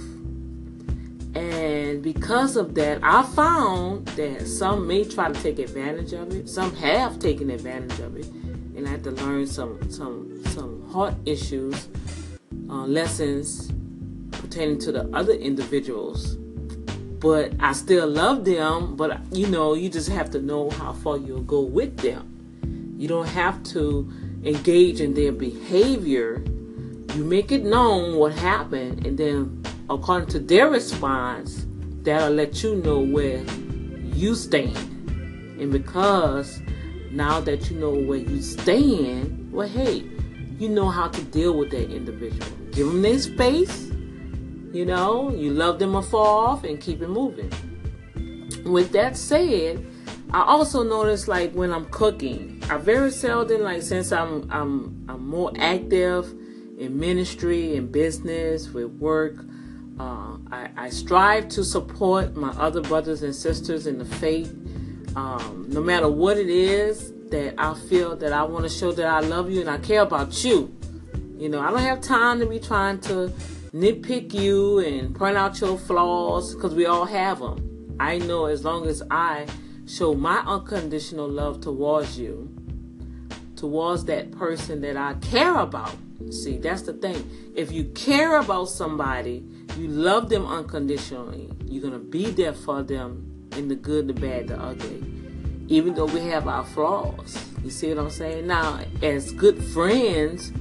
and 1.34 2.02
because 2.02 2.56
of 2.56 2.74
that, 2.74 3.00
I 3.02 3.22
found 3.22 4.06
that 4.08 4.46
some 4.46 4.86
may 4.86 5.04
try 5.04 5.32
to 5.32 5.42
take 5.42 5.58
advantage 5.58 6.12
of 6.12 6.34
it. 6.34 6.48
Some 6.48 6.74
have 6.76 7.18
taken 7.18 7.48
advantage 7.50 7.98
of 8.00 8.16
it, 8.16 8.26
and 8.26 8.86
I 8.86 8.90
had 8.90 9.04
to 9.04 9.12
learn 9.12 9.46
some 9.46 9.90
some 9.90 10.42
some 10.48 10.86
heart 10.90 11.14
issues, 11.24 11.88
uh, 12.68 12.84
lessons 12.84 13.72
pertaining 14.32 14.78
to 14.80 14.92
the 14.92 15.08
other 15.14 15.32
individuals. 15.32 16.36
But 17.20 17.52
I 17.60 17.72
still 17.72 18.08
love 18.08 18.44
them. 18.44 18.96
But 18.96 19.20
you 19.34 19.46
know, 19.46 19.72
you 19.72 19.88
just 19.88 20.10
have 20.10 20.30
to 20.32 20.40
know 20.40 20.68
how 20.70 20.92
far 20.92 21.16
you'll 21.16 21.42
go 21.42 21.62
with 21.62 21.96
them. 21.98 22.94
You 22.98 23.08
don't 23.08 23.28
have 23.28 23.62
to 23.64 24.12
engage 24.44 25.00
in 25.00 25.14
their 25.14 25.32
behavior. 25.32 26.44
You 27.14 27.24
make 27.24 27.52
it 27.52 27.64
known 27.64 28.16
what 28.16 28.32
happened, 28.34 29.06
and 29.06 29.16
then 29.16 29.61
according 29.90 30.28
to 30.30 30.38
their 30.38 30.68
response, 30.68 31.66
that'll 32.02 32.30
let 32.30 32.62
you 32.62 32.76
know 32.76 33.00
where 33.00 33.42
you 34.14 34.34
stand. 34.34 34.76
And 35.60 35.70
because 35.70 36.60
now 37.10 37.40
that 37.40 37.70
you 37.70 37.76
know 37.78 37.90
where 37.90 38.18
you 38.18 38.40
stand, 38.42 39.52
well, 39.52 39.68
hey, 39.68 40.04
you 40.58 40.68
know 40.68 40.88
how 40.88 41.08
to 41.08 41.22
deal 41.24 41.56
with 41.56 41.70
that 41.70 41.90
individual. 41.90 42.46
Give 42.72 42.86
them 42.86 43.02
their 43.02 43.18
space. 43.18 43.90
You 44.72 44.86
know, 44.86 45.30
you 45.30 45.52
love 45.52 45.78
them 45.78 45.94
afar 45.94 46.48
off 46.48 46.64
and 46.64 46.80
keep 46.80 47.02
it 47.02 47.08
moving. 47.08 47.52
With 48.64 48.92
that 48.92 49.16
said, 49.16 49.84
I 50.30 50.42
also 50.42 50.82
notice 50.82 51.28
like 51.28 51.52
when 51.52 51.72
I'm 51.72 51.84
cooking, 51.86 52.62
I 52.70 52.78
very 52.78 53.10
seldom 53.10 53.62
like 53.62 53.82
since 53.82 54.12
I'm 54.12 54.50
I'm 54.50 55.04
I'm 55.08 55.28
more 55.28 55.52
active 55.58 56.30
in 56.78 56.98
ministry 56.98 57.76
and 57.76 57.92
business 57.92 58.70
with 58.70 58.86
work. 58.92 59.34
Uh, 59.98 60.38
I, 60.50 60.70
I, 60.76 60.88
strive 60.88 61.48
to 61.50 61.62
support 61.62 62.34
my 62.34 62.48
other 62.50 62.80
brothers 62.80 63.22
and 63.22 63.34
sisters 63.34 63.86
in 63.86 63.98
the 63.98 64.04
faith, 64.06 64.50
um, 65.14 65.66
no 65.68 65.82
matter 65.82 66.08
what 66.08 66.38
it 66.38 66.48
is 66.48 67.12
that 67.28 67.54
I 67.58 67.74
feel 67.74 68.16
that 68.16 68.32
I 68.32 68.42
want 68.42 68.64
to 68.64 68.70
show 68.70 68.92
that 68.92 69.06
I 69.06 69.20
love 69.20 69.50
you 69.50 69.60
and 69.60 69.68
I 69.68 69.78
care 69.78 70.00
about 70.00 70.44
you. 70.44 70.74
You 71.36 71.50
know, 71.50 71.60
I 71.60 71.70
don't 71.70 71.80
have 71.80 72.00
time 72.00 72.40
to 72.40 72.46
be 72.46 72.58
trying 72.58 73.00
to 73.00 73.32
nitpick 73.74 74.32
you 74.32 74.78
and 74.78 75.14
point 75.14 75.36
out 75.36 75.60
your 75.60 75.78
flaws 75.78 76.54
because 76.54 76.74
we 76.74 76.86
all 76.86 77.06
have 77.06 77.40
them. 77.40 77.96
I 77.98 78.18
know 78.18 78.46
as 78.46 78.64
long 78.64 78.86
as 78.86 79.02
I 79.10 79.46
show 79.86 80.14
my 80.14 80.38
unconditional 80.38 81.28
love 81.28 81.60
towards 81.60 82.18
you, 82.18 82.48
towards 83.56 84.04
that 84.06 84.30
person 84.32 84.80
that 84.82 84.96
I 84.96 85.14
care 85.14 85.56
about. 85.56 85.94
See, 86.30 86.58
that's 86.58 86.82
the 86.82 86.92
thing. 86.92 87.28
If 87.54 87.72
you 87.72 87.84
care 87.84 88.38
about 88.38 88.66
somebody, 88.66 89.44
you 89.76 89.88
love 89.88 90.28
them 90.28 90.46
unconditionally. 90.46 91.50
You're 91.64 91.82
going 91.82 91.94
to 91.94 91.98
be 91.98 92.30
there 92.30 92.52
for 92.52 92.82
them 92.82 93.48
in 93.56 93.68
the 93.68 93.74
good, 93.74 94.08
the 94.08 94.12
bad, 94.12 94.48
the 94.48 94.60
ugly. 94.60 95.02
Even 95.68 95.94
though 95.94 96.06
we 96.06 96.20
have 96.20 96.46
our 96.46 96.64
flaws. 96.64 97.38
You 97.64 97.70
see 97.70 97.88
what 97.88 97.98
I'm 97.98 98.10
saying? 98.10 98.46
Now, 98.46 98.80
as 99.02 99.32
good 99.32 99.62
friends, 99.62 100.52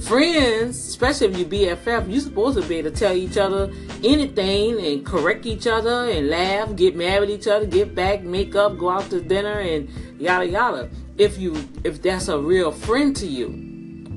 friends, 0.00 0.76
especially 0.76 1.28
if 1.28 1.38
you 1.38 1.46
BFF, 1.46 2.10
you're 2.10 2.20
supposed 2.20 2.60
to 2.60 2.68
be 2.68 2.76
able 2.76 2.90
to 2.90 2.96
tell 2.96 3.14
each 3.14 3.38
other 3.38 3.72
anything 4.04 4.84
and 4.84 5.06
correct 5.06 5.46
each 5.46 5.66
other 5.66 6.10
and 6.10 6.28
laugh, 6.28 6.74
get 6.76 6.96
mad 6.96 7.20
with 7.20 7.30
each 7.30 7.46
other, 7.46 7.66
get 7.66 7.94
back, 7.94 8.22
make 8.22 8.54
up, 8.54 8.76
go 8.76 8.90
out 8.90 9.08
to 9.10 9.20
dinner 9.20 9.60
and 9.60 9.88
yada 10.20 10.46
yada. 10.46 10.90
If 11.16 11.38
you 11.38 11.56
if 11.84 12.02
that's 12.02 12.28
a 12.28 12.38
real 12.38 12.72
friend 12.72 13.14
to 13.16 13.26
you. 13.26 13.69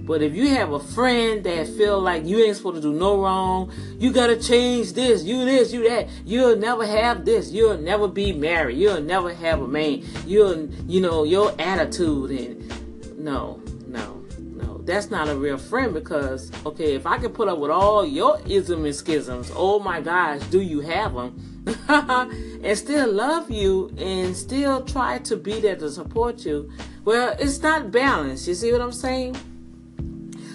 But 0.06 0.22
if 0.22 0.36
you 0.36 0.50
have 0.50 0.74
a 0.74 0.80
friend 0.80 1.44
that 1.46 1.66
feel 1.66 2.00
like 2.00 2.26
you 2.26 2.44
ain't 2.44 2.58
supposed 2.58 2.76
to 2.76 2.82
do 2.82 2.92
no 2.92 3.22
wrong, 3.22 3.72
you 3.98 4.12
gotta 4.12 4.36
change 4.36 4.94
this, 4.94 5.24
you 5.24 5.46
this, 5.46 5.72
you 5.72 5.88
that, 5.88 6.10
you'll 6.26 6.58
never 6.58 6.86
have 6.86 7.24
this, 7.24 7.52
you'll 7.52 7.78
never 7.78 8.10
be 8.10 8.34
married, 8.34 8.78
you'll 8.78 9.02
never 9.02 9.34
have 9.34 9.62
a 9.62 9.68
man, 9.68 10.04
you'll, 10.28 10.68
you 10.88 11.00
know, 11.00 11.24
your 11.24 11.54
attitude 11.58 12.32
and 12.32 13.18
no, 13.18 13.62
no, 13.88 14.26
no, 14.38 14.80
that's 14.80 15.10
not 15.10 15.30
a 15.30 15.36
real 15.38 15.58
friend 15.58 15.94
because, 15.94 16.52
okay, 16.66 16.96
if 16.96 17.08
I 17.08 17.18
can 17.18 17.32
put 17.32 17.48
up 17.48 17.60
with 17.60 17.72
all 17.72 18.06
your 18.06 18.42
ism 18.46 18.84
and 18.84 18.94
schisms, 18.94 19.54
oh 19.56 19.80
my 19.80 20.02
gosh, 20.02 20.42
do 20.48 20.60
you 20.60 20.82
have 20.82 21.14
them? 21.14 21.50
and 21.88 22.78
still 22.78 23.10
love 23.10 23.50
you 23.50 23.90
and 23.98 24.36
still 24.36 24.84
try 24.84 25.20
to 25.20 25.38
be 25.38 25.62
there 25.62 25.78
to 25.78 25.90
support 25.90 26.44
you. 26.46 26.70
Well, 27.06 27.38
it's 27.40 27.62
not 27.62 27.90
balanced. 27.90 28.50
You 28.50 28.54
see 28.54 28.74
what 28.74 28.82
I'm 28.82 28.92
saying? 28.92 29.38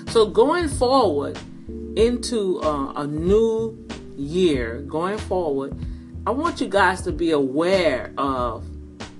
So 0.08 0.24
going 0.24 0.68
forward 0.68 1.38
into 1.94 2.60
uh, 2.62 2.94
a 2.96 3.06
new 3.06 3.86
year, 4.16 4.80
going 4.88 5.18
forward, 5.18 5.76
I 6.26 6.30
want 6.30 6.62
you 6.62 6.66
guys 6.66 7.02
to 7.02 7.12
be 7.12 7.32
aware 7.32 8.14
of 8.16 8.64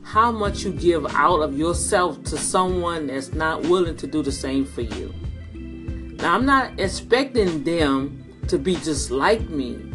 how 0.03 0.33
much 0.33 0.65
you 0.65 0.73
give 0.73 1.05
out 1.15 1.41
of 1.41 1.59
yourself 1.59 2.25
to 2.25 2.39
someone 2.39 3.09
that's 3.09 3.35
not 3.35 3.63
willing 3.65 3.97
to 3.99 4.07
do 4.07 4.23
the 4.23 4.33
same 4.33 4.65
for 4.65 4.81
you. 4.81 5.13
Now, 5.53 6.35
I'm 6.35 6.47
not 6.47 6.81
expecting 6.81 7.65
them 7.65 8.25
to 8.49 8.59
be 8.59 8.77
just 8.77 9.11
like 9.11 9.47
me, 9.51 9.93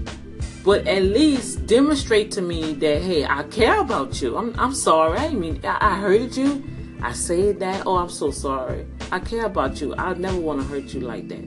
but 0.64 0.88
at 0.88 1.02
least 1.02 1.66
demonstrate 1.66 2.30
to 2.34 2.42
me 2.44 2.74
that, 2.74 3.02
hey, 3.02 3.26
I 3.26 3.42
care 3.44 3.82
about 3.82 4.22
you. 4.22 4.38
I'm, 4.38 4.54
I'm 4.60 4.76
sorry. 4.76 5.18
I 5.18 5.30
mean, 5.34 5.60
I, 5.64 5.78
I 5.82 5.96
hurted 5.96 6.38
you. 6.38 6.64
I 7.04 7.12
said 7.12 7.60
that. 7.60 7.86
Oh, 7.86 7.98
I'm 7.98 8.10
so 8.10 8.32
sorry. 8.32 8.88
I 9.12 9.20
care 9.20 9.46
about 9.46 9.82
you. 9.82 9.94
I 9.96 10.14
never 10.14 10.40
want 10.40 10.62
to 10.62 10.68
hurt 10.68 10.94
you 10.94 11.02
like 11.02 11.28
that. 11.28 11.44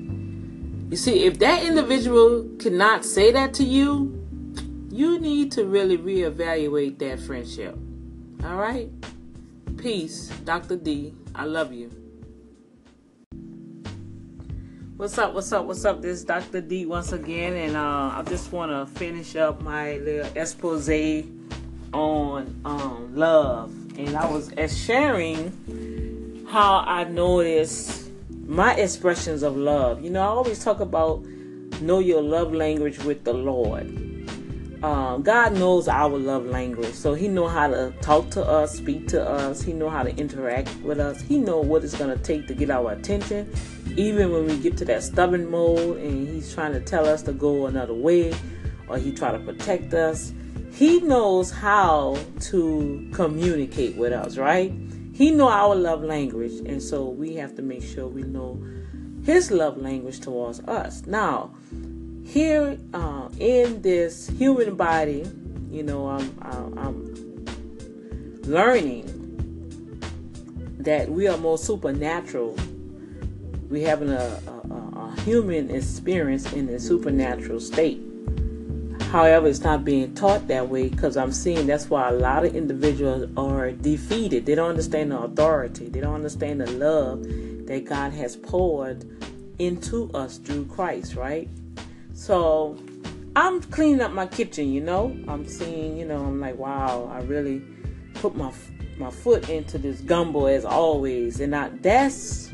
You 0.91 0.97
see, 0.99 1.25
if 1.25 1.39
that 1.39 1.65
individual 1.65 2.47
cannot 2.59 3.07
say 3.07 3.33
that 3.33 3.55
to 3.55 3.65
you, 3.65 4.13
you 4.91 5.19
need 5.19 5.51
to 5.53 5.65
really 5.65 5.97
reevaluate 5.97 6.99
that 6.99 7.21
friendship. 7.21 7.75
All 8.45 8.57
right? 8.57 8.91
Peace, 9.79 10.29
Dr. 10.45 10.77
D. 10.77 11.15
I 11.35 11.47
love 11.47 11.73
you. 11.73 11.91
What's 14.99 15.17
up? 15.17 15.33
What's 15.33 15.51
up? 15.53 15.65
What's 15.65 15.87
up? 15.87 16.03
This 16.03 16.19
is 16.19 16.25
Dr. 16.25 16.61
D 16.61 16.85
once 16.85 17.13
again, 17.13 17.55
and 17.55 17.77
uh, 17.77 18.13
I 18.15 18.23
just 18.29 18.53
want 18.53 18.73
to 18.73 18.95
finish 18.99 19.37
up 19.37 19.63
my 19.63 19.97
little 19.97 20.31
expose 20.37 20.91
on 21.95 22.61
um, 22.67 23.17
love. 23.17 23.86
And 23.99 24.17
I 24.17 24.31
was 24.31 24.53
sharing 24.77 26.47
how 26.49 26.85
I 26.87 27.05
noticed 27.05 28.11
my 28.47 28.75
expressions 28.75 29.43
of 29.43 29.57
love. 29.57 30.03
You 30.03 30.11
know, 30.11 30.23
I 30.23 30.27
always 30.27 30.63
talk 30.63 30.81
about 30.81 31.25
know 31.81 31.99
your 31.99 32.23
love 32.23 32.53
language 32.53 32.99
with 33.01 33.25
the 33.25 33.35
Lord 33.35 34.07
um, 34.83 35.23
God 35.23 35.55
knows 35.55 35.89
our 35.89 36.17
love 36.17 36.45
language, 36.47 36.95
so 36.95 37.15
He 37.15 37.29
know 37.29 37.49
how 37.49 37.67
to 37.67 37.93
talk 38.03 38.31
to 38.31 38.45
us, 38.45 38.77
speak 38.77 39.09
to 39.09 39.27
us. 39.27 39.63
He 39.63 39.73
know 39.73 39.89
how 39.89 40.03
to 40.03 40.15
interact 40.17 40.75
with 40.83 41.01
us. 41.01 41.21
He 41.21 41.39
know 41.39 41.61
what 41.61 41.83
it's 41.83 41.97
gonna 41.97 42.19
take 42.19 42.47
to 42.49 42.55
get 42.55 42.71
our 42.71 42.93
attention, 42.93 43.51
even 43.97 44.31
when 44.31 44.47
we 44.47 44.57
get 44.59 44.77
to 44.79 44.85
that 44.85 45.03
stubborn 45.03 45.51
mode 45.51 45.99
and 45.99 46.29
He's 46.29 46.55
trying 46.55 46.73
to 46.73 46.81
tell 46.81 47.07
us 47.07 47.23
to 47.23 47.33
go 47.33 47.67
another 47.67 47.95
way, 47.95 48.35
or 48.87 48.99
He 48.99 49.13
try 49.13 49.33
to 49.33 49.39
protect 49.39 49.95
us. 49.95 50.33
He 50.77 51.01
knows 51.01 51.51
how 51.51 52.19
to 52.41 53.09
communicate 53.13 53.97
with 53.97 54.13
us, 54.13 54.37
right? 54.37 54.73
He 55.15 55.31
know 55.31 55.49
our 55.49 55.75
love 55.75 56.05
language, 56.05 56.53
and 56.67 56.83
so 56.83 57.09
we 57.09 57.35
have 57.37 57.57
to 57.57 57.63
make 57.63 57.83
sure 57.83 58.07
we 58.07 58.23
know 58.23 58.63
His 59.25 59.51
love 59.51 59.79
language 59.79 60.21
towards 60.21 60.61
us. 60.61 61.07
Now 61.07 61.53
here 62.27 62.77
uh, 62.93 63.29
in 63.39 63.81
this 63.83 64.29
human 64.29 64.75
body, 64.75 65.25
you 65.71 65.83
know, 65.83 66.09
I'm, 66.09 66.39
I'm 66.43 67.45
learning 68.43 69.05
that 70.81 71.09
we 71.09 71.29
are 71.29 71.39
more 71.39 71.57
supernatural. 71.57 72.57
We 73.71 73.83
having 73.83 74.11
a, 74.11 74.41
a, 74.47 74.99
a 74.99 75.21
human 75.21 75.71
experience 75.71 76.53
in 76.53 76.69
a 76.69 76.79
supernatural 76.81 77.61
state. 77.61 78.06
However, 79.11 79.47
it's 79.47 79.61
not 79.61 79.85
being 79.85 80.15
taught 80.15 80.49
that 80.49 80.69
way 80.69 80.89
because 80.89 81.17
I'm 81.17 81.33
seeing 81.33 81.67
that's 81.67 81.89
why 81.89 82.09
a 82.09 82.13
lot 82.13 82.45
of 82.45 82.57
individuals 82.57 83.31
are 83.37 83.71
defeated. 83.71 84.47
They 84.47 84.55
don't 84.55 84.71
understand 84.71 85.13
the 85.13 85.21
authority. 85.21 85.89
They 85.89 86.01
don't 86.01 86.15
understand 86.15 86.61
the 86.61 86.71
love 86.73 87.23
that 87.67 87.85
God 87.85 88.13
has 88.13 88.37
poured 88.37 89.05
into 89.59 90.11
us 90.13 90.39
through 90.39 90.67
Christ, 90.67 91.15
right? 91.15 91.49
So 92.15 92.77
I'm 93.37 93.63
cleaning 93.63 94.01
up 94.01 94.13
my 94.13 94.27
kitchen, 94.27 94.73
you 94.73 94.81
know. 94.81 95.17
I'm 95.29 95.47
seeing, 95.47 95.97
you 95.97 96.05
know, 96.05 96.25
I'm 96.25 96.41
like, 96.41 96.57
wow, 96.57 97.09
I 97.13 97.21
really 97.21 97.63
put 98.15 98.37
my 98.37 98.53
my 98.99 99.11
foot 99.11 99.51
into 99.51 99.77
this 99.77 100.01
gumbo 100.01 100.47
as 100.47 100.65
always, 100.65 101.41
and 101.41 101.55
I, 101.55 101.69
that's 101.69 102.51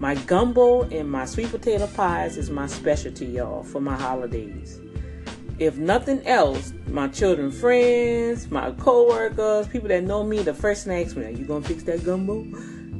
my 0.00 0.16
gumbo 0.16 0.82
and 0.82 1.08
my 1.08 1.24
sweet 1.24 1.50
potato 1.50 1.86
pies 1.86 2.36
is 2.36 2.50
my 2.50 2.66
specialty, 2.66 3.26
y'all, 3.26 3.62
for 3.62 3.80
my 3.80 3.96
holidays. 3.96 4.80
If 5.58 5.78
nothing 5.78 6.26
else, 6.26 6.72
my 6.88 7.08
children, 7.08 7.50
friends, 7.50 8.50
my 8.50 8.72
co-workers, 8.72 9.68
people 9.68 9.88
that 9.88 10.04
know 10.04 10.22
me, 10.22 10.42
the 10.42 10.54
first 10.54 10.84
thing 10.84 10.94
they 10.94 11.04
ask 11.04 11.16
me, 11.16 11.24
"Are 11.24 11.30
you 11.30 11.44
gonna 11.44 11.66
fix 11.66 11.82
that 11.84 12.04
gumbo?" 12.04 12.44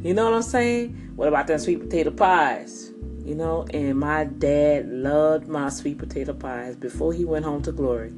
You 0.03 0.15
know 0.15 0.25
what 0.25 0.35
I'm 0.35 0.43
saying? 0.43 1.13
What 1.17 1.29
about 1.29 1.47
that 1.49 1.61
sweet 1.61 1.81
potato 1.81 2.11
pies? 2.11 2.93
you 3.27 3.35
know. 3.35 3.67
And 3.75 3.99
my 3.99 4.25
dad 4.25 4.89
loved 4.89 5.49
my 5.49 5.69
sweet 5.69 5.99
potato 5.99 6.33
pies. 6.33 6.77
Before 6.77 7.13
he 7.13 7.25
went 7.25 7.45
home 7.45 7.63
to 7.63 7.73
glory, 7.73 8.13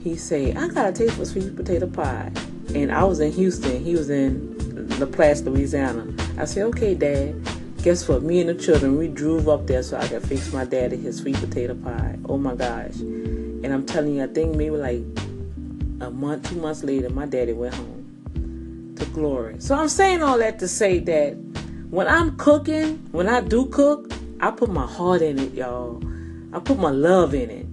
he 0.00 0.14
said, 0.16 0.56
"I 0.56 0.68
got 0.68 0.90
a 0.90 0.92
taste 0.92 1.14
for 1.14 1.24
sweet 1.24 1.56
potato 1.56 1.86
pie." 1.86 2.30
And 2.74 2.92
I 2.92 3.02
was 3.04 3.18
in 3.18 3.32
Houston. 3.32 3.82
He 3.82 3.96
was 3.96 4.10
in 4.10 4.56
Laplace, 5.00 5.42
Louisiana. 5.42 6.06
I 6.38 6.44
said, 6.44 6.64
"Okay, 6.66 6.94
Dad." 6.94 7.34
Guess 7.82 8.08
what? 8.08 8.22
Me 8.22 8.40
and 8.40 8.50
the 8.50 8.54
children, 8.54 8.98
we 8.98 9.08
drove 9.08 9.48
up 9.48 9.66
there 9.66 9.82
so 9.82 9.96
I 9.96 10.06
could 10.06 10.22
fix 10.22 10.52
my 10.52 10.66
daddy 10.66 10.98
his 10.98 11.16
sweet 11.16 11.36
potato 11.36 11.74
pie. 11.74 12.18
Oh 12.28 12.36
my 12.36 12.54
gosh! 12.54 13.00
And 13.62 13.72
I'm 13.72 13.84
telling 13.84 14.16
you, 14.16 14.24
I 14.24 14.26
think 14.26 14.56
maybe 14.56 14.76
like 14.76 15.02
a 16.00 16.10
month, 16.10 16.48
two 16.48 16.56
months 16.56 16.82
later, 16.82 17.10
my 17.10 17.26
daddy 17.26 17.52
went 17.52 17.74
home 17.74 18.94
to 18.96 19.04
glory. 19.06 19.56
So 19.58 19.74
I'm 19.74 19.88
saying 19.88 20.22
all 20.22 20.38
that 20.38 20.58
to 20.60 20.68
say 20.68 20.98
that 21.00 21.32
when 21.90 22.06
I'm 22.06 22.36
cooking, 22.36 22.96
when 23.12 23.28
I 23.28 23.40
do 23.40 23.66
cook, 23.66 24.10
I 24.40 24.50
put 24.50 24.70
my 24.70 24.86
heart 24.86 25.22
in 25.22 25.38
it, 25.38 25.52
y'all. 25.52 26.02
I 26.52 26.60
put 26.60 26.78
my 26.78 26.90
love 26.90 27.34
in 27.34 27.50
it. 27.50 27.66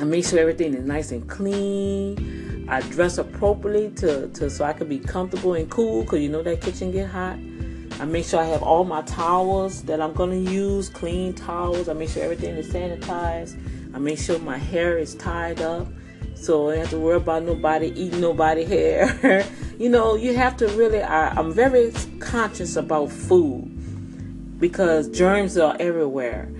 I 0.00 0.04
make 0.04 0.24
sure 0.24 0.38
everything 0.38 0.74
is 0.74 0.84
nice 0.84 1.12
and 1.12 1.28
clean. 1.28 2.66
I 2.68 2.80
dress 2.80 3.18
appropriately 3.18 3.90
to, 3.96 4.28
to 4.28 4.48
so 4.48 4.64
I 4.64 4.72
can 4.72 4.88
be 4.88 4.98
comfortable 4.98 5.54
and 5.54 5.70
cool 5.70 6.02
because 6.02 6.20
you 6.20 6.30
know 6.30 6.42
that 6.42 6.62
kitchen 6.62 6.90
get 6.90 7.10
hot. 7.10 7.38
I 8.00 8.06
make 8.06 8.24
sure 8.24 8.40
I 8.40 8.44
have 8.46 8.62
all 8.62 8.84
my 8.84 9.02
towels 9.02 9.82
that 9.82 10.00
I'm 10.00 10.14
gonna 10.14 10.36
use, 10.36 10.88
clean 10.88 11.32
towels. 11.34 11.88
I 11.88 11.92
make 11.92 12.08
sure 12.08 12.24
everything 12.24 12.56
is 12.56 12.72
sanitized. 12.72 13.56
I 13.94 13.98
make 13.98 14.18
sure 14.18 14.38
my 14.40 14.58
hair 14.58 14.98
is 14.98 15.14
tied 15.14 15.60
up. 15.60 15.86
So 16.34 16.68
I 16.68 16.74
don't 16.74 16.80
have 16.80 16.90
to 16.90 16.98
worry 16.98 17.16
about 17.16 17.44
nobody 17.44 17.88
eating 17.98 18.20
nobody 18.20 18.64
hair. 18.64 19.46
you 19.78 19.88
know, 19.88 20.16
you 20.16 20.34
have 20.34 20.56
to 20.58 20.68
really, 20.68 21.00
I, 21.00 21.30
I'm 21.30 21.52
very 21.52 21.92
conscious 22.18 22.76
about 22.76 23.10
food 23.10 23.70
because 24.58 25.08
germs 25.08 25.56
are 25.56 25.76
everywhere. 25.78 26.50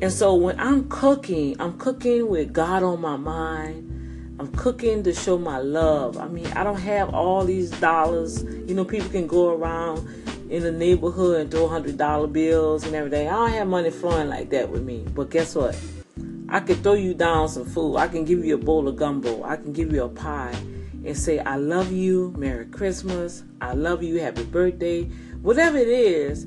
And 0.00 0.12
so 0.12 0.34
when 0.34 0.58
I'm 0.60 0.88
cooking, 0.88 1.60
I'm 1.60 1.76
cooking 1.78 2.28
with 2.28 2.52
God 2.52 2.82
on 2.82 3.00
my 3.00 3.16
mind. 3.16 3.90
I'm 4.38 4.50
cooking 4.52 5.02
to 5.04 5.12
show 5.12 5.38
my 5.38 5.58
love. 5.58 6.16
I 6.16 6.26
mean, 6.26 6.46
I 6.48 6.64
don't 6.64 6.80
have 6.80 7.14
all 7.14 7.44
these 7.44 7.70
dollars. 7.80 8.42
You 8.44 8.74
know, 8.74 8.84
people 8.84 9.08
can 9.08 9.26
go 9.26 9.54
around 9.54 10.08
in 10.50 10.62
the 10.62 10.72
neighborhood 10.72 11.40
and 11.40 11.50
throw 11.50 11.68
hundred 11.68 11.96
dollar 11.96 12.26
bills 12.26 12.84
and 12.84 12.94
everything. 12.94 13.28
I 13.28 13.32
don't 13.32 13.50
have 13.52 13.68
money 13.68 13.90
flowing 13.90 14.28
like 14.28 14.50
that 14.50 14.70
with 14.70 14.82
me. 14.82 15.04
But 15.14 15.30
guess 15.30 15.54
what? 15.54 15.76
I 16.54 16.60
can 16.60 16.76
throw 16.84 16.92
you 16.92 17.14
down 17.14 17.48
some 17.48 17.64
food. 17.64 17.96
I 17.96 18.06
can 18.06 18.24
give 18.24 18.44
you 18.44 18.54
a 18.54 18.58
bowl 18.58 18.86
of 18.86 18.94
gumbo. 18.94 19.42
I 19.42 19.56
can 19.56 19.72
give 19.72 19.92
you 19.92 20.04
a 20.04 20.08
pie 20.08 20.54
and 21.04 21.18
say, 21.18 21.40
I 21.40 21.56
love 21.56 21.90
you, 21.90 22.32
Merry 22.38 22.66
Christmas, 22.66 23.42
I 23.60 23.72
love 23.72 24.04
you, 24.04 24.20
Happy 24.20 24.44
Birthday. 24.44 25.02
Whatever 25.42 25.78
it 25.78 25.88
is, 25.88 26.46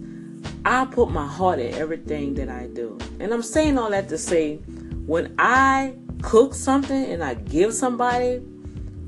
I 0.64 0.86
put 0.86 1.12
my 1.12 1.28
heart 1.28 1.60
in 1.60 1.74
everything 1.74 2.36
that 2.36 2.48
I 2.48 2.68
do. 2.68 2.98
And 3.20 3.34
I'm 3.34 3.42
saying 3.42 3.78
all 3.78 3.90
that 3.90 4.08
to 4.08 4.18
say, 4.18 4.60
when 5.08 5.36
I 5.38 5.94
cook 6.22 6.54
something 6.54 7.04
and 7.12 7.22
I 7.22 7.34
give 7.34 7.74
somebody 7.74 8.42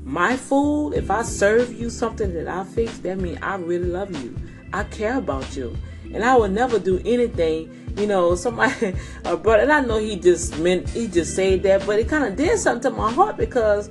my 0.04 0.36
food, 0.36 0.92
if 0.92 1.10
I 1.10 1.22
serve 1.22 1.72
you 1.72 1.88
something 1.88 2.34
that 2.34 2.46
I 2.46 2.62
fix, 2.64 2.98
that 2.98 3.18
means 3.18 3.38
I 3.40 3.54
really 3.56 3.88
love 3.88 4.14
you. 4.22 4.36
I 4.74 4.84
care 4.84 5.16
about 5.16 5.56
you. 5.56 5.74
And 6.12 6.22
I 6.22 6.36
will 6.36 6.48
never 6.48 6.78
do 6.78 7.00
anything 7.06 7.79
you 7.96 8.06
know, 8.06 8.34
somebody, 8.34 8.94
a 9.24 9.36
brother, 9.36 9.62
and 9.62 9.72
I 9.72 9.80
know 9.80 9.98
he 9.98 10.16
just 10.16 10.58
meant, 10.58 10.88
he 10.88 11.06
just 11.08 11.34
said 11.34 11.62
that, 11.64 11.86
but 11.86 11.98
it 11.98 12.08
kind 12.08 12.24
of 12.24 12.36
did 12.36 12.58
something 12.58 12.90
to 12.90 12.96
my 12.96 13.12
heart 13.12 13.36
because 13.36 13.90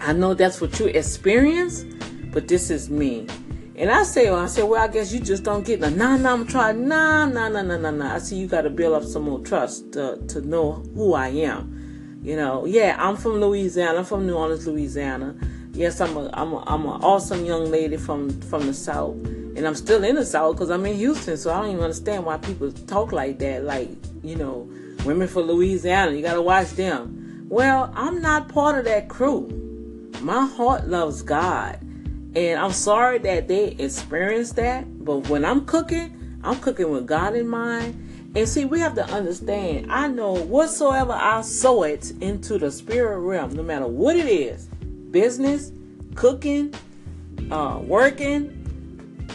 I 0.00 0.12
know 0.12 0.34
that's 0.34 0.60
what 0.60 0.78
you 0.78 0.86
experience, 0.86 1.84
but 2.32 2.48
this 2.48 2.70
is 2.70 2.90
me. 2.90 3.26
And 3.76 3.90
I 3.90 4.02
say, 4.02 4.30
well, 4.30 4.40
I 4.40 4.46
say, 4.46 4.62
well, 4.62 4.82
I 4.82 4.88
guess 4.88 5.12
you 5.12 5.20
just 5.20 5.42
don't 5.42 5.64
get 5.64 5.80
the 5.80 5.90
nah, 5.90 6.16
nah, 6.16 6.32
I'm 6.32 6.46
trying, 6.46 6.86
nah, 6.86 7.26
nah, 7.26 7.48
nah, 7.48 7.62
nah, 7.62 7.78
nah, 7.78 7.90
nah. 7.90 8.14
I 8.14 8.18
see 8.18 8.36
you 8.36 8.46
got 8.46 8.62
to 8.62 8.70
build 8.70 8.94
up 8.94 9.04
some 9.04 9.22
more 9.22 9.40
trust 9.40 9.92
to, 9.92 10.18
to 10.28 10.40
know 10.42 10.72
who 10.94 11.14
I 11.14 11.28
am. 11.28 12.20
You 12.22 12.36
know, 12.36 12.66
yeah, 12.66 12.96
I'm 12.98 13.16
from 13.16 13.40
Louisiana, 13.40 13.98
I'm 13.98 14.04
from 14.04 14.26
New 14.26 14.34
Orleans, 14.34 14.66
Louisiana. 14.66 15.34
Yes, 15.72 16.00
I'm 16.00 16.16
a, 16.16 16.28
I'm 16.34 16.52
a, 16.52 16.62
I'm 16.66 16.82
an 16.82 17.02
awesome 17.02 17.46
young 17.46 17.70
lady 17.70 17.96
from, 17.96 18.28
from 18.42 18.66
the 18.66 18.74
South 18.74 19.16
and 19.56 19.66
I'm 19.66 19.74
still 19.74 20.04
in 20.04 20.16
the 20.16 20.24
South 20.24 20.56
because 20.56 20.70
I'm 20.70 20.86
in 20.86 20.96
Houston, 20.96 21.36
so 21.36 21.52
I 21.52 21.60
don't 21.60 21.70
even 21.70 21.82
understand 21.82 22.24
why 22.24 22.38
people 22.38 22.70
talk 22.72 23.12
like 23.12 23.38
that. 23.40 23.64
Like, 23.64 23.90
you 24.22 24.36
know, 24.36 24.68
women 25.04 25.28
for 25.28 25.42
Louisiana, 25.42 26.12
you 26.12 26.22
gotta 26.22 26.42
watch 26.42 26.70
them. 26.72 27.46
Well, 27.48 27.92
I'm 27.96 28.22
not 28.22 28.48
part 28.48 28.78
of 28.78 28.84
that 28.84 29.08
crew. 29.08 29.48
My 30.20 30.46
heart 30.46 30.88
loves 30.88 31.22
God, 31.22 31.80
and 32.36 32.60
I'm 32.60 32.72
sorry 32.72 33.18
that 33.18 33.48
they 33.48 33.68
experienced 33.72 34.56
that. 34.56 35.04
But 35.04 35.28
when 35.28 35.44
I'm 35.44 35.64
cooking, 35.66 36.38
I'm 36.44 36.60
cooking 36.60 36.90
with 36.90 37.06
God 37.06 37.34
in 37.34 37.48
mind. 37.48 38.32
And 38.36 38.48
see, 38.48 38.64
we 38.64 38.78
have 38.78 38.94
to 38.94 39.04
understand. 39.06 39.90
I 39.90 40.06
know 40.06 40.34
whatsoever 40.34 41.12
I 41.12 41.40
sow 41.40 41.82
it 41.82 42.12
into 42.20 42.58
the 42.58 42.70
spirit 42.70 43.18
realm, 43.18 43.50
no 43.50 43.64
matter 43.64 43.88
what 43.88 44.14
it 44.14 44.28
is, 44.28 44.66
business, 45.10 45.72
cooking, 46.14 46.72
uh, 47.50 47.80
working, 47.82 48.59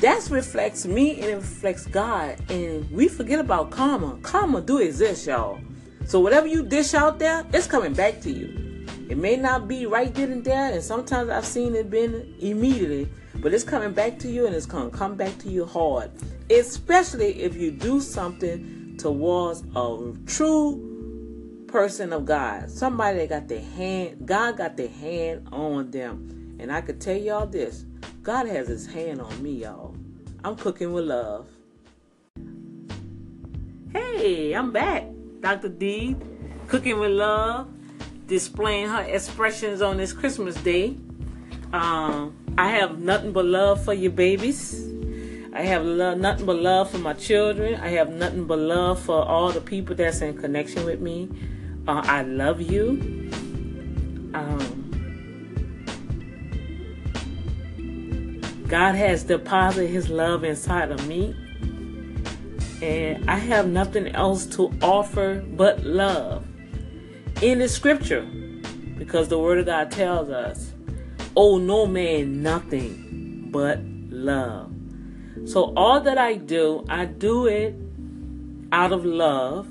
that 0.02 0.28
reflects 0.30 0.86
me 0.86 1.22
and 1.22 1.26
it 1.26 1.36
reflects 1.36 1.86
God. 1.86 2.40
And 2.50 2.90
we 2.92 3.08
forget 3.08 3.40
about 3.40 3.72
karma. 3.72 4.18
Karma 4.22 4.62
do 4.62 4.80
exist, 4.80 5.28
y'all. 5.28 5.60
So 6.06 6.20
whatever 6.20 6.48
you 6.48 6.64
dish 6.64 6.94
out 6.94 7.20
there, 7.20 7.46
it's 7.54 7.68
coming 7.68 7.94
back 7.94 8.22
to 8.22 8.32
you. 8.32 8.86
It 9.10 9.18
may 9.18 9.36
not 9.36 9.68
be 9.68 9.86
right 9.86 10.14
then 10.14 10.32
and 10.32 10.44
there, 10.44 10.72
and 10.72 10.84
sometimes 10.84 11.30
I've 11.30 11.46
seen 11.46 11.76
it 11.76 11.92
been 11.92 12.36
immediately, 12.40 13.08
but 13.36 13.54
it's 13.54 13.64
coming 13.64 13.92
back 13.92 14.18
to 14.20 14.28
you 14.28 14.48
and 14.48 14.56
it's 14.56 14.66
gonna 14.66 14.90
come 14.90 15.16
back 15.16 15.38
to 15.40 15.50
you 15.50 15.66
hard. 15.66 16.12
Especially 16.50 17.42
if 17.42 17.56
you 17.56 17.72
do 17.72 18.02
something 18.02 18.98
towards 18.98 19.64
a 19.76 20.14
true 20.26 21.66
person 21.68 22.14
of 22.14 22.26
God. 22.26 22.70
Somebody 22.70 23.20
that 23.20 23.30
got 23.30 23.48
their 23.48 23.62
hand, 23.62 24.26
God 24.26 24.58
got 24.58 24.78
their 24.78 24.90
hand 24.90 25.48
on 25.52 25.92
them. 25.92 26.58
And 26.60 26.72
I 26.72 26.82
could 26.82 27.02
tell 27.02 27.18
y'all 27.18 27.46
this 27.46 27.86
God 28.26 28.48
has 28.48 28.68
his 28.68 28.88
hand 28.88 29.22
on 29.22 29.44
me, 29.44 29.52
y'all. 29.52 29.96
I'm 30.44 30.56
cooking 30.56 30.92
with 30.94 31.06
love. 31.06 31.48
Hey, 33.94 34.54
I'm 34.54 34.72
back. 34.72 35.04
Dr. 35.42 35.70
D, 35.70 36.16
cooking 36.68 37.00
with 37.00 37.12
love, 37.12 37.68
displaying 38.26 38.90
her 38.90 39.04
expressions 39.04 39.84
on 39.84 39.98
this 39.98 40.12
Christmas 40.12 40.56
day. 40.56 40.98
Um, 41.72 42.36
I 42.58 42.70
have 42.70 42.98
nothing 42.98 43.32
but 43.32 43.46
love 43.46 43.86
for 43.86 43.94
your 43.94 44.12
babies. 44.12 44.90
I 45.54 45.62
have 45.62 45.86
love, 45.86 46.18
nothing 46.18 46.48
but 46.48 46.56
love 46.56 46.90
for 46.90 46.98
my 46.98 47.14
children. 47.14 47.76
I 47.76 47.90
have 47.90 48.10
nothing 48.10 48.46
but 48.46 48.58
love 48.58 49.00
for 49.00 49.24
all 49.24 49.52
the 49.52 49.62
people 49.62 49.94
that's 49.94 50.22
in 50.22 50.36
connection 50.36 50.84
with 50.84 51.00
me. 51.00 51.30
Uh, 51.88 52.02
I 52.04 52.24
love 52.24 52.60
you. 52.60 53.25
God 58.68 58.96
has 58.96 59.24
deposited 59.24 59.90
His 59.90 60.10
love 60.10 60.44
inside 60.44 60.92
of 60.92 61.08
me. 61.08 61.36
And 62.82 63.30
I 63.30 63.38
have 63.38 63.68
nothing 63.68 64.08
else 64.10 64.46
to 64.48 64.72
offer 64.82 65.44
but 65.56 65.84
love 65.84 66.46
in 67.42 67.60
the 67.60 67.70
scripture 67.70 68.24
because 68.98 69.28
the 69.28 69.38
Word 69.40 69.60
of 69.60 69.66
God 69.66 69.92
tells 69.92 70.30
us, 70.30 70.72
Oh, 71.38 71.58
no 71.58 71.86
man, 71.86 72.42
nothing 72.42 73.50
but 73.52 73.80
love. 74.10 74.72
So 75.46 75.74
all 75.76 76.00
that 76.02 76.18
I 76.18 76.36
do, 76.36 76.86
I 76.90 77.06
do 77.06 77.48
it 77.48 77.76
out 78.72 78.94
of 78.94 79.06
love. 79.06 79.68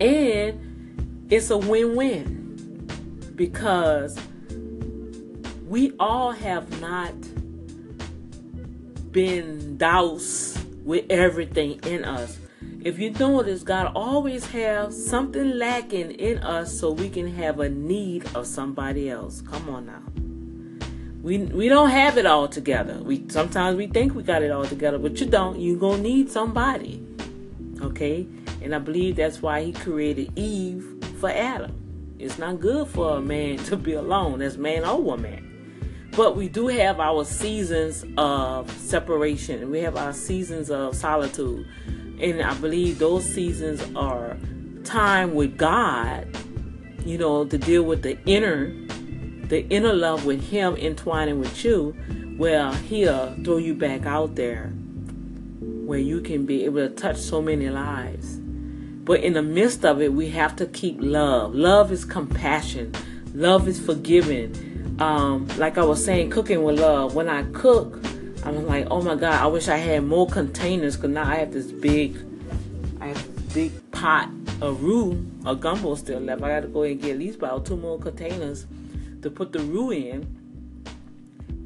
And 0.00 1.26
it's 1.30 1.50
a 1.50 1.58
win 1.58 1.96
win 1.96 3.32
because 3.34 4.18
we 5.66 5.92
all 5.98 6.32
have 6.32 6.80
not 6.80 7.14
been 9.12 9.76
doused 9.76 10.58
with 10.84 11.04
everything 11.10 11.80
in 11.84 12.04
us. 12.04 12.38
If 12.82 12.98
you 12.98 13.10
notice, 13.10 13.62
God 13.62 13.92
always 13.94 14.46
have 14.46 14.94
something 14.94 15.58
lacking 15.58 16.12
in 16.12 16.38
us 16.38 16.78
so 16.78 16.92
we 16.92 17.08
can 17.08 17.26
have 17.34 17.60
a 17.60 17.68
need 17.68 18.24
of 18.34 18.46
somebody 18.46 19.10
else. 19.10 19.40
Come 19.42 19.68
on 19.68 19.86
now. 19.86 20.02
We 21.22 21.38
we 21.38 21.68
don't 21.68 21.90
have 21.90 22.16
it 22.16 22.26
all 22.26 22.46
together. 22.46 23.00
We 23.02 23.28
sometimes 23.28 23.76
we 23.76 23.88
think 23.88 24.14
we 24.14 24.22
got 24.22 24.42
it 24.42 24.50
all 24.50 24.64
together, 24.64 24.98
but 24.98 25.20
you 25.20 25.26
don't. 25.26 25.60
You're 25.60 25.78
gonna 25.78 26.02
need 26.02 26.30
somebody. 26.30 27.04
Okay? 27.82 28.26
And 28.62 28.74
I 28.74 28.78
believe 28.78 29.16
that's 29.16 29.42
why 29.42 29.62
he 29.62 29.72
created 29.72 30.32
Eve 30.36 30.86
for 31.20 31.30
Adam. 31.30 31.74
It's 32.18 32.38
not 32.38 32.60
good 32.60 32.88
for 32.88 33.18
a 33.18 33.20
man 33.20 33.58
to 33.64 33.76
be 33.76 33.94
alone, 33.94 34.40
as 34.40 34.56
man 34.56 34.84
or 34.84 35.00
woman. 35.00 35.47
But 36.18 36.34
we 36.34 36.48
do 36.48 36.66
have 36.66 36.98
our 36.98 37.24
seasons 37.24 38.04
of 38.16 38.68
separation. 38.72 39.70
We 39.70 39.78
have 39.82 39.96
our 39.96 40.12
seasons 40.12 40.68
of 40.68 40.96
solitude. 40.96 41.64
And 42.20 42.42
I 42.42 42.54
believe 42.54 42.98
those 42.98 43.24
seasons 43.24 43.80
are 43.94 44.36
time 44.82 45.36
with 45.36 45.56
God, 45.56 46.26
you 47.06 47.18
know, 47.18 47.44
to 47.44 47.56
deal 47.56 47.84
with 47.84 48.02
the 48.02 48.18
inner 48.24 48.74
the 49.46 49.64
inner 49.68 49.92
love 49.92 50.26
with 50.26 50.42
him 50.50 50.74
entwining 50.74 51.38
with 51.38 51.64
you, 51.64 51.96
well, 52.36 52.72
he'll 52.72 53.34
throw 53.44 53.58
you 53.58 53.74
back 53.74 54.04
out 54.04 54.34
there 54.34 54.70
where 55.60 56.00
you 56.00 56.20
can 56.20 56.44
be 56.44 56.64
able 56.64 56.86
to 56.88 56.90
touch 56.90 57.18
so 57.18 57.40
many 57.40 57.70
lives. 57.70 58.40
But 58.40 59.20
in 59.20 59.34
the 59.34 59.42
midst 59.42 59.84
of 59.84 60.02
it, 60.02 60.12
we 60.12 60.30
have 60.30 60.56
to 60.56 60.66
keep 60.66 60.96
love. 60.98 61.54
Love 61.54 61.92
is 61.92 62.04
compassion. 62.04 62.92
Love 63.34 63.68
is 63.68 63.78
forgiving. 63.78 64.67
Um, 64.98 65.46
like 65.58 65.78
I 65.78 65.84
was 65.84 66.04
saying, 66.04 66.30
cooking 66.30 66.62
with 66.62 66.80
love. 66.80 67.14
When 67.14 67.28
I 67.28 67.44
cook, 67.52 68.04
I'm 68.44 68.66
like, 68.66 68.86
oh 68.90 69.00
my 69.02 69.14
God, 69.14 69.34
I 69.34 69.46
wish 69.46 69.68
I 69.68 69.76
had 69.76 70.04
more 70.04 70.26
containers 70.26 70.96
because 70.96 71.10
now 71.10 71.28
I 71.30 71.36
have 71.36 71.52
this 71.52 71.70
big, 71.70 72.16
I 73.00 73.08
have 73.08 73.54
big 73.54 73.90
pot 73.92 74.28
of 74.60 74.82
roux, 74.82 75.24
a 75.46 75.54
gumbo 75.54 75.94
still 75.94 76.20
left. 76.20 76.42
I 76.42 76.48
got 76.48 76.60
to 76.60 76.68
go 76.68 76.82
and 76.82 77.00
get 77.00 77.12
at 77.12 77.18
least 77.18 77.38
about 77.38 77.64
two 77.64 77.76
more 77.76 77.98
containers 77.98 78.66
to 79.22 79.30
put 79.30 79.52
the 79.52 79.60
roux 79.60 79.90
in 79.90 80.26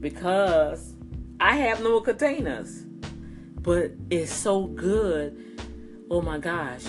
because 0.00 0.94
I 1.40 1.56
have 1.56 1.82
no 1.82 2.00
containers. 2.00 2.84
But 3.60 3.92
it's 4.10 4.32
so 4.32 4.66
good. 4.66 5.60
Oh 6.10 6.20
my 6.20 6.38
gosh. 6.38 6.84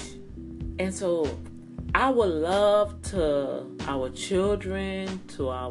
And 0.80 0.94
so 0.94 1.40
I 1.96 2.10
would 2.10 2.30
love 2.30 3.02
to 3.12 3.68
our 3.88 4.10
children, 4.10 5.22
to 5.36 5.50
our 5.50 5.70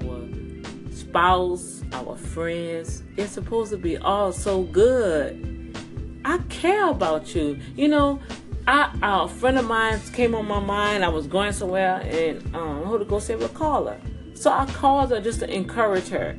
spouse, 1.12 1.82
our 1.92 2.16
friends. 2.16 3.02
It's 3.18 3.32
supposed 3.32 3.70
to 3.70 3.76
be 3.76 3.98
all 3.98 4.32
so 4.32 4.62
good. 4.62 5.76
I 6.24 6.38
care 6.48 6.88
about 6.88 7.34
you. 7.34 7.58
You 7.76 7.88
know, 7.88 8.18
I, 8.66 8.90
a 9.02 9.28
friend 9.28 9.58
of 9.58 9.66
mine 9.66 10.00
came 10.14 10.34
on 10.34 10.48
my 10.48 10.58
mind. 10.58 11.04
I 11.04 11.08
was 11.08 11.26
going 11.26 11.52
somewhere, 11.52 12.00
and 12.02 12.56
um, 12.56 12.84
Holy 12.84 13.04
Ghost 13.04 13.26
said, 13.26 13.40
"Well, 13.40 13.50
call 13.50 13.88
her." 13.88 14.00
So 14.32 14.50
I 14.50 14.64
called 14.64 15.10
her 15.10 15.20
just 15.20 15.40
to 15.40 15.54
encourage 15.54 16.08
her. 16.08 16.34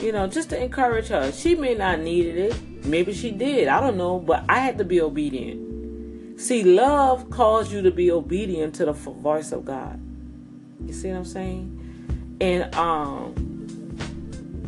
You 0.00 0.12
know, 0.12 0.28
just 0.28 0.48
to 0.50 0.62
encourage 0.62 1.08
her. 1.08 1.30
She 1.30 1.54
may 1.54 1.74
not 1.74 2.00
needed 2.00 2.38
it. 2.38 2.86
Maybe 2.86 3.12
she 3.12 3.32
did. 3.32 3.68
I 3.68 3.80
don't 3.80 3.98
know. 3.98 4.18
But 4.18 4.44
I 4.48 4.60
had 4.60 4.78
to 4.78 4.84
be 4.84 5.02
obedient. 5.02 6.40
See, 6.40 6.64
love 6.64 7.28
calls 7.28 7.70
you 7.70 7.82
to 7.82 7.90
be 7.90 8.10
obedient 8.10 8.76
to 8.76 8.86
the 8.86 8.92
voice 8.92 9.52
of 9.52 9.66
God. 9.66 10.00
You 10.86 10.94
see 10.94 11.08
what 11.08 11.18
I'm 11.18 11.24
saying? 11.26 12.38
And 12.40 12.74
um, 12.74 13.53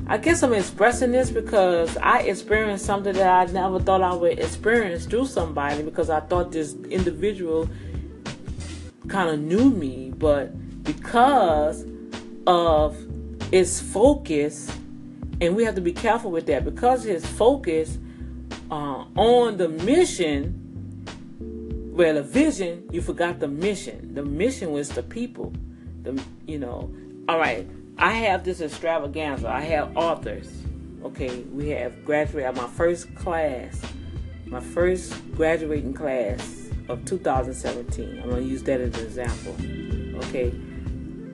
I 0.08 0.18
guess 0.18 0.44
I'm 0.44 0.52
expressing 0.52 1.10
this 1.10 1.30
because 1.30 1.96
I 1.96 2.20
experienced 2.20 2.84
something 2.84 3.12
that 3.14 3.48
I 3.48 3.52
never 3.52 3.80
thought 3.80 4.02
I 4.02 4.14
would 4.14 4.38
experience 4.38 5.04
through 5.04 5.26
somebody 5.26 5.82
because 5.82 6.10
I 6.10 6.20
thought 6.20 6.52
this 6.52 6.74
individual 6.90 7.68
kind 9.08 9.30
of 9.30 9.40
knew 9.40 9.68
me, 9.68 10.12
but 10.16 10.84
because 10.84 11.84
of 12.46 12.96
its 13.52 13.80
focus, 13.80 14.70
and 15.40 15.56
we 15.56 15.64
have 15.64 15.74
to 15.74 15.80
be 15.80 15.92
careful 15.92 16.30
with 16.30 16.46
that 16.46 16.64
because 16.64 17.02
his 17.02 17.26
focus 17.26 17.98
uh, 18.70 19.04
on 19.16 19.56
the 19.56 19.68
mission. 19.68 20.62
Well, 21.96 22.14
the 22.14 22.22
vision, 22.22 22.86
you 22.92 23.00
forgot 23.00 23.40
the 23.40 23.48
mission. 23.48 24.14
The 24.14 24.22
mission 24.22 24.70
was 24.70 24.90
the 24.90 25.02
people. 25.02 25.52
The 26.02 26.22
you 26.46 26.58
know, 26.58 26.94
all 27.28 27.38
right. 27.38 27.66
I 27.98 28.12
have 28.12 28.44
this 28.44 28.60
extravaganza. 28.60 29.48
I 29.48 29.62
have 29.62 29.96
authors. 29.96 30.50
Okay, 31.02 31.40
we 31.52 31.70
have 31.70 32.04
graduated 32.04 32.54
my 32.56 32.66
first 32.66 33.14
class, 33.14 33.80
my 34.44 34.60
first 34.60 35.14
graduating 35.34 35.94
class 35.94 36.68
of 36.88 37.04
2017. 37.06 38.20
I'm 38.22 38.28
gonna 38.28 38.42
use 38.42 38.62
that 38.64 38.80
as 38.80 38.98
an 38.98 39.06
example. 39.06 39.56
Okay, 40.28 40.52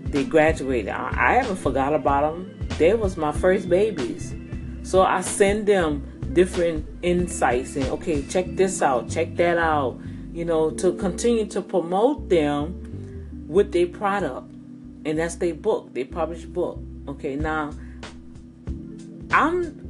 they 0.04 0.24
graduated. 0.24 0.90
I, 0.90 1.12
I 1.16 1.32
haven't 1.34 1.56
forgot 1.56 1.94
about 1.94 2.32
them. 2.32 2.68
They 2.78 2.94
was 2.94 3.16
my 3.16 3.32
first 3.32 3.68
babies. 3.68 4.34
So 4.84 5.02
I 5.02 5.20
send 5.20 5.66
them 5.66 6.30
different 6.32 6.86
insights 7.02 7.74
and 7.76 7.86
okay, 7.86 8.22
check 8.22 8.46
this 8.50 8.82
out, 8.82 9.08
check 9.10 9.34
that 9.36 9.58
out, 9.58 9.98
you 10.32 10.44
know, 10.44 10.70
to 10.70 10.92
continue 10.94 11.46
to 11.46 11.60
promote 11.60 12.28
them 12.28 13.46
with 13.48 13.72
their 13.72 13.86
product. 13.86 14.51
And 15.04 15.18
that's 15.18 15.36
their 15.36 15.54
book, 15.54 15.92
they 15.94 16.04
published 16.04 16.52
book. 16.52 16.78
Okay, 17.08 17.36
now 17.36 17.72
I'm 19.32 19.82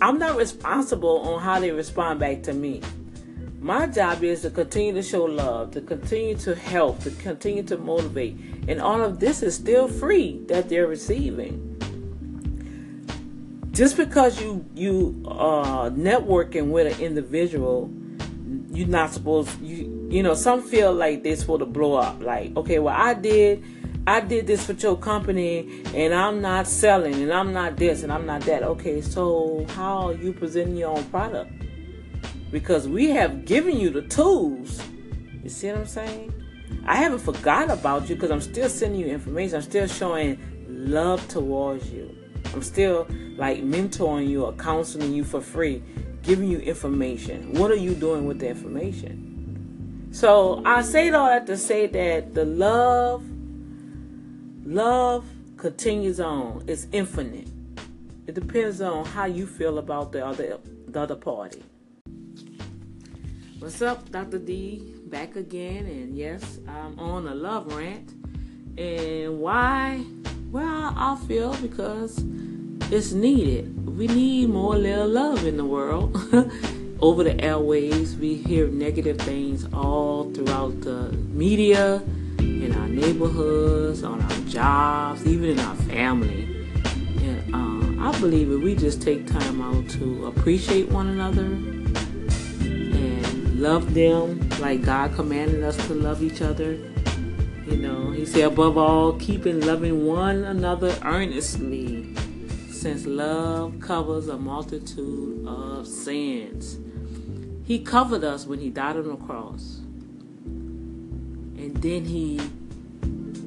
I'm 0.00 0.18
not 0.18 0.36
responsible 0.36 1.20
on 1.20 1.40
how 1.40 1.60
they 1.60 1.70
respond 1.70 2.20
back 2.20 2.42
to 2.44 2.52
me. 2.52 2.82
My 3.60 3.86
job 3.86 4.22
is 4.22 4.42
to 4.42 4.50
continue 4.50 4.92
to 4.92 5.02
show 5.02 5.24
love, 5.24 5.70
to 5.70 5.80
continue 5.80 6.36
to 6.38 6.54
help, 6.54 7.00
to 7.00 7.10
continue 7.10 7.62
to 7.62 7.78
motivate. 7.78 8.36
And 8.68 8.80
all 8.80 9.02
of 9.02 9.20
this 9.20 9.42
is 9.42 9.54
still 9.54 9.88
free 9.88 10.42
that 10.48 10.68
they're 10.68 10.86
receiving. 10.86 11.70
Just 13.72 13.96
because 13.96 14.40
you 14.40 14.64
you 14.74 15.24
are 15.26 15.90
networking 15.90 16.70
with 16.70 16.94
an 16.94 17.02
individual, 17.02 17.90
you're 18.70 18.88
not 18.88 19.12
supposed 19.12 19.60
you 19.60 19.93
you 20.14 20.22
know, 20.22 20.34
some 20.34 20.62
feel 20.62 20.92
like 20.92 21.22
they're 21.22 21.36
supposed 21.36 21.60
to 21.60 21.66
blow 21.66 21.94
up. 21.94 22.22
Like, 22.22 22.56
okay, 22.56 22.78
well 22.78 22.94
I 22.96 23.14
did 23.14 23.64
I 24.06 24.20
did 24.20 24.46
this 24.46 24.66
for 24.66 24.74
your 24.74 24.96
company 24.96 25.82
and 25.94 26.14
I'm 26.14 26.40
not 26.40 26.66
selling 26.66 27.14
and 27.14 27.32
I'm 27.32 27.52
not 27.52 27.76
this 27.76 28.02
and 28.02 28.12
I'm 28.12 28.26
not 28.26 28.42
that. 28.42 28.62
Okay, 28.62 29.00
so 29.00 29.66
how 29.70 30.08
are 30.08 30.12
you 30.12 30.32
presenting 30.32 30.76
your 30.76 30.96
own 30.96 31.04
product? 31.04 31.50
because 32.54 32.86
we 32.86 33.10
have 33.10 33.44
given 33.44 33.80
you 33.80 33.90
the 33.90 34.02
tools. 34.02 34.80
You 35.42 35.50
see 35.50 35.66
what 35.66 35.78
I'm 35.78 35.86
saying? 35.86 36.32
I 36.86 36.94
haven't 36.94 37.18
forgotten 37.18 37.70
about 37.70 38.08
you 38.08 38.14
because 38.14 38.30
I'm 38.30 38.40
still 38.40 38.68
sending 38.68 39.00
you 39.00 39.08
information. 39.08 39.56
I'm 39.56 39.62
still 39.62 39.88
showing 39.88 40.38
love 40.68 41.26
towards 41.26 41.90
you. 41.90 42.16
I'm 42.52 42.62
still 42.62 43.08
like 43.36 43.64
mentoring 43.64 44.28
you 44.28 44.44
or 44.44 44.52
counseling 44.52 45.12
you 45.12 45.24
for 45.24 45.40
free, 45.40 45.82
giving 46.22 46.48
you 46.48 46.58
information. 46.58 47.54
What 47.54 47.72
are 47.72 47.76
you 47.76 47.92
doing 47.92 48.24
with 48.24 48.38
the 48.38 48.50
information? 48.50 49.33
So 50.14 50.62
I 50.64 50.82
say 50.82 51.10
all 51.10 51.26
that 51.26 51.44
to 51.48 51.56
say 51.56 51.88
that 51.88 52.34
the 52.34 52.44
love, 52.44 53.24
love 54.64 55.26
continues 55.56 56.20
on. 56.20 56.62
It's 56.68 56.86
infinite. 56.92 57.48
It 58.28 58.36
depends 58.36 58.80
on 58.80 59.06
how 59.06 59.24
you 59.24 59.44
feel 59.44 59.78
about 59.78 60.12
the 60.12 60.24
other 60.24 60.60
the 60.86 61.00
other 61.00 61.16
party. 61.16 61.64
What's 63.58 63.82
up, 63.82 64.08
Dr. 64.12 64.38
D? 64.38 64.94
Back 65.06 65.34
again, 65.34 65.86
and 65.86 66.16
yes, 66.16 66.60
I'm 66.68 66.96
on 67.00 67.26
a 67.26 67.34
love 67.34 67.74
rant. 67.74 68.12
And 68.78 69.40
why? 69.40 70.04
Well, 70.52 70.94
I 70.96 71.16
feel 71.26 71.56
because 71.56 72.18
it's 72.92 73.10
needed. 73.10 73.84
We 73.84 74.06
need 74.06 74.50
more 74.50 74.76
little 74.76 75.08
love 75.08 75.44
in 75.44 75.56
the 75.56 75.64
world. 75.64 76.16
Over 77.04 77.22
the 77.22 77.38
airways, 77.44 78.16
we 78.16 78.34
hear 78.34 78.66
negative 78.68 79.18
things 79.18 79.66
all 79.74 80.30
throughout 80.30 80.80
the 80.80 81.12
media, 81.12 82.02
in 82.38 82.74
our 82.74 82.88
neighborhoods, 82.88 84.02
on 84.02 84.22
our 84.22 84.38
jobs, 84.48 85.26
even 85.26 85.50
in 85.50 85.60
our 85.60 85.76
family. 85.76 86.44
And 87.18 87.54
um, 87.54 87.98
I 88.00 88.18
believe 88.20 88.50
if 88.50 88.62
we 88.62 88.74
just 88.74 89.02
take 89.02 89.26
time 89.26 89.60
out 89.60 89.86
to 89.90 90.28
appreciate 90.28 90.88
one 90.88 91.08
another 91.08 91.44
and 92.64 93.60
love 93.60 93.92
them 93.92 94.48
like 94.58 94.80
God 94.80 95.14
commanded 95.14 95.62
us 95.62 95.76
to 95.88 95.92
love 95.92 96.22
each 96.22 96.40
other. 96.40 96.72
You 97.66 97.76
know, 97.76 98.12
He 98.12 98.24
said, 98.24 98.44
above 98.44 98.78
all, 98.78 99.12
keeping 99.18 99.60
loving 99.60 100.06
one 100.06 100.42
another 100.44 100.96
earnestly, 101.04 102.16
since 102.70 103.04
love 103.04 103.78
covers 103.78 104.28
a 104.28 104.38
multitude 104.38 105.46
of 105.46 105.86
sins. 105.86 106.78
He 107.64 107.78
covered 107.78 108.24
us 108.24 108.46
when 108.46 108.58
He 108.58 108.68
died 108.68 108.96
on 108.96 109.08
the 109.08 109.16
cross. 109.16 109.80
And 111.56 111.74
then 111.78 112.04
He 112.04 112.38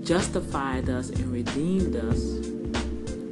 justified 0.04 0.90
us 0.90 1.10
and 1.10 1.32
redeemed 1.32 1.96
us 1.96 2.48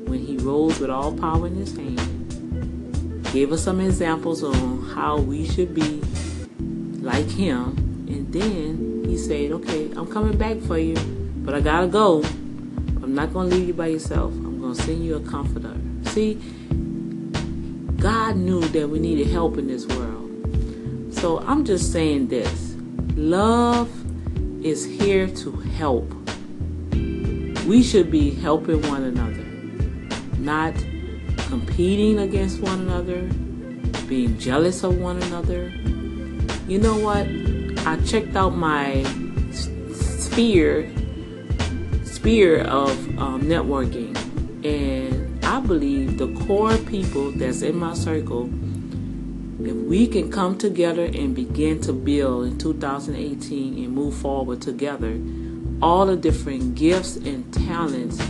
when 0.08 0.20
He 0.20 0.38
rose 0.38 0.80
with 0.80 0.92
all 0.92 1.18
power 1.18 1.48
in 1.48 1.56
His 1.56 1.76
hand. 1.76 3.24
Gave 3.34 3.52
us 3.52 3.64
some 3.64 3.82
examples 3.82 4.44
on 4.44 4.84
how 4.90 5.18
we 5.18 5.48
should 5.48 5.74
be 5.74 6.02
like 7.02 7.30
Him. 7.30 8.06
And 8.08 8.32
then 8.32 9.06
He 9.10 9.18
said, 9.18 9.52
Okay, 9.54 9.92
I'm 9.96 10.06
coming 10.06 10.38
back 10.38 10.60
for 10.62 10.78
you, 10.78 10.96
but 11.38 11.56
I 11.56 11.62
gotta 11.62 11.88
go. 11.88 12.22
I'm 13.02 13.16
not 13.16 13.34
gonna 13.34 13.50
leave 13.50 13.70
you 13.70 13.74
by 13.74 13.88
yourself. 13.88 14.32
I'm 14.34 14.62
gonna 14.62 14.76
send 14.76 15.04
you 15.04 15.16
a 15.16 15.20
comforter. 15.22 15.76
See, 16.12 16.36
God 17.98 18.36
knew 18.36 18.62
that 18.62 18.88
we 18.88 19.00
needed 19.00 19.28
help 19.28 19.58
in 19.58 19.68
this 19.68 19.88
world. 19.88 20.25
So 21.26 21.40
I'm 21.40 21.66
just 21.66 21.92
saying 21.92 22.28
this 22.28 22.76
love 23.16 23.90
is 24.64 24.86
here 24.86 25.26
to 25.26 25.52
help. 25.74 26.08
We 27.66 27.82
should 27.82 28.12
be 28.12 28.30
helping 28.30 28.80
one 28.84 29.06
another, 29.06 29.44
not 30.38 30.76
competing 31.50 32.20
against 32.20 32.60
one 32.60 32.82
another, 32.82 33.24
being 34.08 34.38
jealous 34.38 34.84
of 34.84 35.02
one 35.02 35.20
another. 35.24 35.70
You 36.68 36.78
know 36.78 37.00
what? 37.00 37.26
I 37.88 38.00
checked 38.06 38.36
out 38.36 38.56
my 38.56 39.02
sphere 39.96 40.92
sphere 42.04 42.62
of 42.66 42.92
um, 43.18 43.42
networking, 43.42 44.14
and 44.64 45.44
I 45.44 45.60
believe 45.60 46.20
the 46.20 46.28
core 46.46 46.78
people 46.78 47.32
that's 47.32 47.64
in 47.64 47.78
my 47.78 47.96
circle 47.96 48.48
if 49.68 49.76
we 49.76 50.08
can 50.08 50.32
come 50.32 50.58
together 50.58 51.06
and 51.06 51.36
begin 51.36 51.82
to 51.82 51.94
build 51.94 52.46
in 52.46 52.58
2018 52.58 53.84
and 53.84 53.94
move 53.94 54.16
forward 54.16 54.62
together, 54.62 55.20
all 55.82 56.06
the 56.06 56.16
different 56.16 56.76
gifts 56.76 57.16
and 57.16 57.52
talents, 57.54 58.22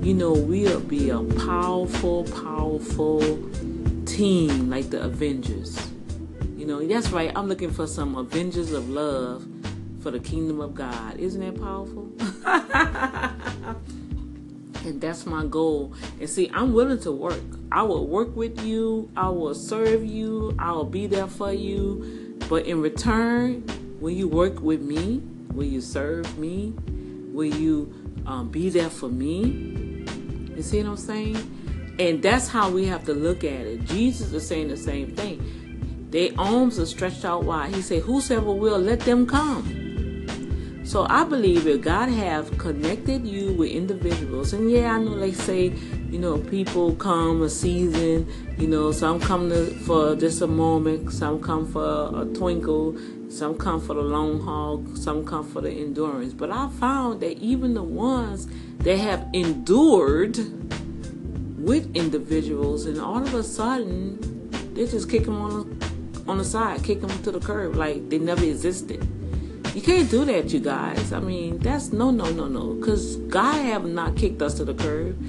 you 0.00 0.14
know, 0.14 0.32
we'll 0.32 0.80
be 0.80 1.10
a 1.10 1.20
powerful, 1.20 2.24
powerful 2.24 3.20
team 4.04 4.70
like 4.70 4.90
the 4.90 5.02
Avengers. 5.02 5.78
You 6.56 6.66
know, 6.66 6.86
that's 6.86 7.10
right. 7.10 7.32
I'm 7.34 7.48
looking 7.48 7.70
for 7.70 7.86
some 7.86 8.16
Avengers 8.16 8.72
of 8.72 8.88
love 8.88 9.46
for 10.00 10.10
the 10.10 10.20
kingdom 10.20 10.60
of 10.60 10.74
God. 10.74 11.18
Isn't 11.18 11.40
that 11.40 11.60
powerful? 11.60 12.12
and 14.86 15.00
that's 15.00 15.26
my 15.26 15.46
goal. 15.46 15.94
And 16.20 16.28
see, 16.28 16.50
I'm 16.52 16.72
willing 16.72 17.00
to 17.00 17.12
work. 17.12 17.42
I 17.72 17.82
will 17.82 18.06
work 18.06 18.36
with 18.36 18.60
you. 18.62 19.10
I 19.16 19.28
will 19.28 19.54
serve 19.54 20.04
you. 20.04 20.54
I 20.58 20.72
will 20.72 20.84
be 20.84 21.06
there 21.06 21.26
for 21.26 21.52
you. 21.52 22.36
But 22.48 22.66
in 22.66 22.80
return, 22.80 23.64
will 24.00 24.10
you 24.10 24.28
work 24.28 24.60
with 24.60 24.82
me, 24.82 25.22
will 25.52 25.64
you 25.64 25.80
serve 25.80 26.38
me? 26.38 26.74
Will 27.32 27.54
you 27.54 28.22
um, 28.26 28.48
be 28.50 28.68
there 28.68 28.90
for 28.90 29.08
me? 29.08 30.04
You 30.54 30.62
see 30.62 30.82
what 30.82 30.90
I'm 30.90 30.96
saying? 30.96 31.96
And 31.98 32.22
that's 32.22 32.48
how 32.48 32.70
we 32.70 32.86
have 32.86 33.04
to 33.06 33.14
look 33.14 33.44
at 33.44 33.66
it. 33.66 33.84
Jesus 33.84 34.32
is 34.32 34.46
saying 34.46 34.68
the 34.68 34.76
same 34.76 35.14
thing. 35.14 36.08
Their 36.10 36.30
arms 36.38 36.78
are 36.78 36.86
stretched 36.86 37.24
out 37.24 37.44
wide. 37.44 37.74
He 37.74 37.82
said, 37.82 38.02
Whosoever 38.02 38.52
will, 38.52 38.78
let 38.78 39.00
them 39.00 39.26
come. 39.26 39.83
So 40.84 41.06
I 41.08 41.24
believe 41.24 41.64
that 41.64 41.80
God 41.80 42.10
have 42.10 42.58
connected 42.58 43.26
you 43.26 43.54
with 43.54 43.70
individuals, 43.70 44.52
and 44.52 44.70
yeah, 44.70 44.92
I 44.92 44.98
know 44.98 45.18
they 45.18 45.32
say, 45.32 45.72
you 46.10 46.18
know, 46.18 46.36
people 46.36 46.94
come 46.96 47.40
a 47.40 47.48
season, 47.48 48.30
you 48.58 48.68
know, 48.68 48.92
some 48.92 49.18
come 49.18 49.48
to, 49.48 49.64
for 49.86 50.14
just 50.14 50.42
a 50.42 50.46
moment, 50.46 51.10
some 51.10 51.40
come 51.40 51.66
for 51.66 52.10
a 52.14 52.26
twinkle, 52.26 52.98
some 53.30 53.56
come 53.56 53.80
for 53.80 53.94
the 53.94 54.02
long 54.02 54.40
haul, 54.40 54.84
some 54.94 55.24
come 55.24 55.48
for 55.50 55.62
the 55.62 55.70
endurance. 55.70 56.34
But 56.34 56.50
I 56.50 56.68
found 56.68 57.20
that 57.22 57.38
even 57.38 57.72
the 57.72 57.82
ones 57.82 58.46
that 58.80 58.98
have 58.98 59.26
endured 59.32 60.36
with 61.58 61.96
individuals, 61.96 62.84
and 62.84 63.00
all 63.00 63.22
of 63.22 63.32
a 63.32 63.42
sudden, 63.42 64.50
they 64.74 64.86
just 64.86 65.08
kick 65.08 65.24
them 65.24 65.40
on 65.40 65.80
on 66.26 66.38
the 66.38 66.44
side, 66.44 66.82
kick 66.82 67.00
them 67.00 67.10
to 67.22 67.30
the 67.30 67.40
curb 67.40 67.74
like 67.74 68.08
they 68.08 68.18
never 68.18 68.44
existed. 68.44 69.06
You 69.74 69.82
can't 69.82 70.08
do 70.08 70.24
that, 70.26 70.50
you 70.50 70.60
guys. 70.60 71.12
I 71.12 71.18
mean, 71.18 71.58
that's 71.58 71.92
no, 71.92 72.12
no, 72.12 72.30
no, 72.30 72.46
no. 72.46 72.74
Because 72.74 73.16
God 73.16 73.60
have 73.60 73.84
not 73.84 74.16
kicked 74.16 74.40
us 74.40 74.54
to 74.54 74.64
the 74.64 74.72
curb. 74.72 75.20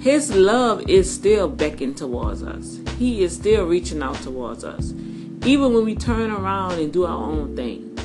His 0.00 0.32
love 0.32 0.88
is 0.88 1.12
still 1.12 1.48
beckoning 1.48 1.96
towards 1.96 2.44
us. 2.44 2.78
He 2.96 3.24
is 3.24 3.34
still 3.34 3.66
reaching 3.66 4.00
out 4.00 4.14
towards 4.22 4.62
us. 4.62 4.92
Even 5.44 5.74
when 5.74 5.84
we 5.84 5.96
turn 5.96 6.30
around 6.30 6.78
and 6.78 6.92
do 6.92 7.06
our 7.06 7.16
own 7.16 7.56
thing. 7.56 7.98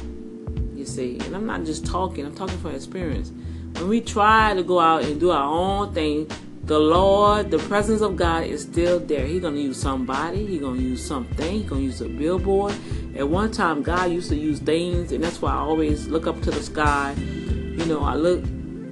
You 0.75 0.85
see, 0.85 1.19
and 1.19 1.35
I'm 1.35 1.45
not 1.45 1.63
just 1.63 1.85
talking, 1.85 2.25
I'm 2.25 2.35
talking 2.35 2.57
from 2.57 2.73
experience. 2.73 3.31
When 3.75 3.87
we 3.87 4.01
try 4.01 4.55
to 4.55 4.63
go 4.63 4.79
out 4.79 5.03
and 5.03 5.19
do 5.19 5.29
our 5.29 5.43
own 5.43 5.93
thing, 5.93 6.27
the 6.63 6.79
Lord, 6.79 7.51
the 7.51 7.59
presence 7.59 8.01
of 8.01 8.15
God 8.15 8.45
is 8.45 8.63
still 8.63 8.99
there. 8.99 9.27
He's 9.27 9.41
gonna 9.41 9.57
use 9.57 9.79
somebody, 9.79 10.45
He's 10.45 10.61
gonna 10.61 10.79
use 10.79 11.05
something, 11.05 11.59
He's 11.59 11.69
gonna 11.69 11.81
use 11.81 12.01
a 12.01 12.07
billboard, 12.07 12.73
at 13.15 13.29
one 13.29 13.51
time, 13.51 13.83
God 13.83 14.11
used 14.11 14.29
to 14.29 14.35
use 14.35 14.59
things, 14.59 15.11
and 15.11 15.23
that's 15.23 15.39
why 15.39 15.51
I 15.51 15.57
always 15.57 16.07
look 16.07 16.25
up 16.25 16.41
to 16.41 16.51
the 16.51 16.63
sky. 16.63 17.13
You 17.19 17.85
know, 17.85 18.01
I 18.01 18.15
look 18.15 18.43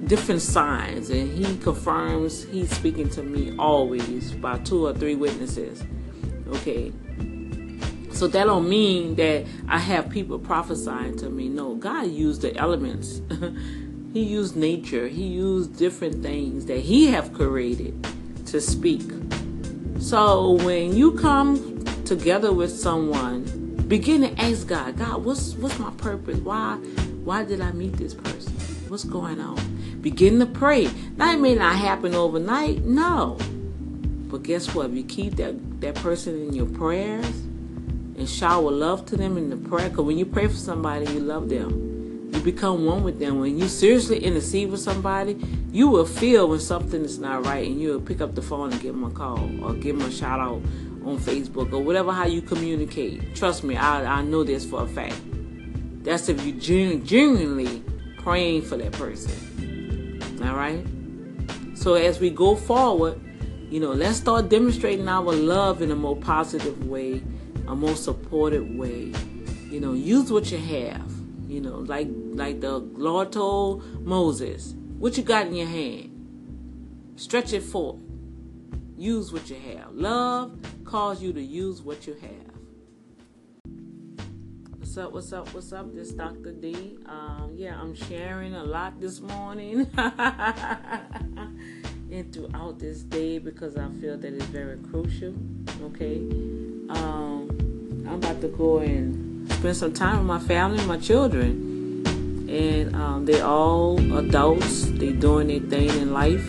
different 0.06 0.42
signs, 0.42 1.10
and 1.10 1.36
He 1.36 1.56
confirms 1.58 2.44
He's 2.44 2.70
speaking 2.70 3.08
to 3.10 3.22
me 3.22 3.56
always 3.58 4.32
by 4.32 4.58
two 4.58 4.86
or 4.86 4.94
three 4.94 5.16
witnesses. 5.16 5.82
Okay. 6.48 6.92
So 8.12 8.28
that 8.28 8.44
don't 8.44 8.68
mean 8.68 9.16
that 9.16 9.44
I 9.66 9.78
have 9.78 10.08
people 10.08 10.38
prophesying 10.38 11.16
to 11.16 11.28
me. 11.28 11.48
No, 11.48 11.74
God 11.74 12.06
used 12.06 12.42
the 12.42 12.56
elements. 12.56 13.20
he 14.12 14.22
used 14.22 14.54
nature. 14.54 15.08
He 15.08 15.26
used 15.26 15.76
different 15.76 16.22
things 16.22 16.66
that 16.66 16.78
He 16.78 17.08
have 17.08 17.32
created 17.32 18.06
to 18.46 18.60
speak. 18.60 19.02
So 19.98 20.52
when 20.64 20.94
you 20.94 21.12
come 21.12 21.84
together 22.04 22.52
with 22.52 22.70
someone 22.70 23.61
begin 23.92 24.22
to 24.22 24.40
ask 24.40 24.66
God, 24.66 24.96
God, 24.96 25.22
what's 25.22 25.52
what's 25.56 25.78
my 25.78 25.90
purpose? 25.98 26.38
Why 26.38 26.76
why 27.24 27.44
did 27.44 27.60
I 27.60 27.72
meet 27.72 27.92
this 27.98 28.14
person? 28.14 28.54
What's 28.88 29.04
going 29.04 29.38
on? 29.38 29.58
Begin 30.00 30.38
to 30.38 30.46
pray. 30.46 30.86
That 31.16 31.38
may 31.40 31.54
not 31.54 31.76
happen 31.76 32.14
overnight, 32.14 32.86
no. 32.86 33.36
But 34.30 34.44
guess 34.44 34.74
what? 34.74 34.88
If 34.88 34.96
you 34.96 35.04
keep 35.04 35.36
that, 35.36 35.82
that 35.82 35.94
person 35.96 36.40
in 36.40 36.54
your 36.54 36.64
prayers 36.64 37.26
and 38.16 38.26
shower 38.26 38.70
love 38.70 39.04
to 39.06 39.16
them 39.18 39.36
in 39.36 39.50
the 39.50 39.58
prayer, 39.58 39.90
because 39.90 40.06
when 40.06 40.16
you 40.16 40.24
pray 40.24 40.46
for 40.46 40.56
somebody, 40.56 41.12
you 41.12 41.20
love 41.20 41.50
them. 41.50 42.30
You 42.32 42.40
become 42.40 42.86
one 42.86 43.04
with 43.04 43.18
them. 43.18 43.40
When 43.40 43.58
you 43.58 43.68
seriously 43.68 44.24
intercede 44.24 44.70
with 44.70 44.80
somebody, 44.80 45.36
you 45.70 45.88
will 45.88 46.06
feel 46.06 46.48
when 46.48 46.60
something 46.60 47.04
is 47.04 47.18
not 47.18 47.44
right 47.44 47.66
and 47.66 47.78
you 47.78 47.90
will 47.90 48.00
pick 48.00 48.22
up 48.22 48.34
the 48.34 48.42
phone 48.42 48.72
and 48.72 48.80
give 48.80 48.94
them 48.94 49.04
a 49.04 49.10
call 49.10 49.38
or 49.62 49.74
give 49.74 49.98
them 49.98 50.08
a 50.08 50.10
shout 50.10 50.40
out 50.40 50.62
on 51.04 51.18
Facebook 51.18 51.72
or 51.72 51.82
whatever 51.82 52.12
how 52.12 52.26
you 52.26 52.42
communicate. 52.42 53.34
Trust 53.34 53.64
me, 53.64 53.76
I, 53.76 54.18
I 54.18 54.22
know 54.22 54.44
this 54.44 54.64
for 54.64 54.82
a 54.82 54.86
fact. 54.86 55.16
That's 56.04 56.28
if 56.28 56.44
you 56.44 56.52
genu- 56.52 57.02
genuinely 57.02 57.82
praying 58.18 58.62
for 58.62 58.76
that 58.76 58.92
person. 58.92 60.20
All 60.44 60.54
right? 60.54 60.84
So 61.74 61.94
as 61.94 62.20
we 62.20 62.30
go 62.30 62.56
forward, 62.56 63.20
you 63.70 63.80
know, 63.80 63.92
let's 63.92 64.18
start 64.18 64.48
demonstrating 64.48 65.08
our 65.08 65.32
love 65.32 65.80
in 65.82 65.90
a 65.90 65.96
more 65.96 66.16
positive 66.16 66.86
way, 66.86 67.22
a 67.66 67.74
more 67.74 67.96
supportive 67.96 68.68
way. 68.74 69.12
You 69.70 69.80
know, 69.80 69.92
use 69.92 70.30
what 70.30 70.50
you 70.52 70.58
have. 70.58 71.10
You 71.48 71.60
know, 71.60 71.78
like 71.78 72.08
like 72.10 72.60
the 72.60 72.78
Lord 72.78 73.32
told 73.32 74.04
Moses, 74.04 74.74
what 74.98 75.16
you 75.16 75.22
got 75.22 75.46
in 75.46 75.54
your 75.54 75.66
hand? 75.66 77.12
Stretch 77.16 77.52
it 77.52 77.62
forth. 77.62 77.96
Use 78.96 79.32
what 79.32 79.48
you 79.50 79.56
have. 79.56 79.92
Love 79.92 80.56
cause 80.92 81.20
you 81.22 81.32
to 81.32 81.40
use 81.40 81.80
what 81.80 82.06
you 82.06 82.14
have. 82.20 82.52
What's 84.76 84.98
up? 84.98 85.14
What's 85.14 85.32
up? 85.32 85.54
What's 85.54 85.72
up? 85.72 85.94
This 85.94 86.10
Dr. 86.10 86.52
D. 86.52 86.98
Um, 87.06 87.54
yeah, 87.56 87.80
I'm 87.80 87.94
sharing 87.94 88.54
a 88.54 88.62
lot 88.62 89.00
this 89.00 89.22
morning 89.22 89.90
and 89.96 90.28
throughout 92.30 92.78
this 92.78 93.04
day 93.04 93.38
because 93.38 93.78
I 93.78 93.88
feel 94.02 94.18
that 94.18 94.34
it's 94.34 94.44
very 94.44 94.76
crucial. 94.90 95.32
Okay, 95.82 96.18
um, 96.90 97.48
I'm 98.06 98.16
about 98.16 98.42
to 98.42 98.48
go 98.48 98.80
and 98.80 99.50
spend 99.50 99.78
some 99.78 99.94
time 99.94 100.18
with 100.18 100.26
my 100.26 100.40
family 100.40 100.84
my 100.84 100.98
children, 100.98 102.04
and 102.50 102.94
um, 102.94 103.24
they're 103.24 103.46
all 103.46 103.98
adults. 104.18 104.90
They're 104.90 105.12
doing 105.12 105.46
their 105.46 105.60
thing 105.70 105.88
in 106.02 106.12
life. 106.12 106.46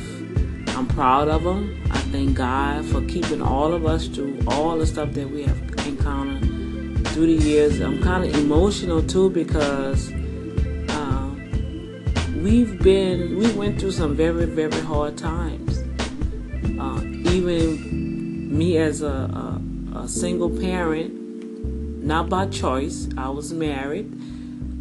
I'm 0.75 0.87
proud 0.87 1.29
of 1.29 1.45
them. 1.45 1.82
Thank 2.13 2.35
God 2.37 2.85
for 2.85 3.01
keeping 3.01 3.41
all 3.41 3.73
of 3.73 3.87
us 3.87 4.05
through 4.05 4.37
all 4.45 4.77
the 4.77 4.85
stuff 4.85 5.13
that 5.13 5.27
we 5.27 5.45
have 5.45 5.59
encountered 5.87 7.07
through 7.07 7.25
the 7.25 7.43
years. 7.43 7.79
I'm 7.79 8.03
kind 8.03 8.23
of 8.23 8.35
emotional 8.35 9.01
too 9.01 9.31
because 9.31 10.13
uh, 10.13 11.35
we've 12.35 12.79
been 12.83 13.35
we 13.35 13.51
went 13.53 13.79
through 13.79 13.93
some 13.93 14.15
very 14.15 14.45
very 14.45 14.79
hard 14.81 15.17
times. 15.17 15.79
Uh, 16.79 17.01
even 17.31 18.55
me 18.55 18.77
as 18.77 19.01
a, 19.01 19.07
a, 19.07 19.97
a, 20.01 20.07
single 20.07 20.51
parent, 20.51 21.15
not 22.03 22.29
by 22.29 22.45
choice. 22.45 23.09
I 23.17 23.29
was 23.29 23.51
married. 23.51 24.13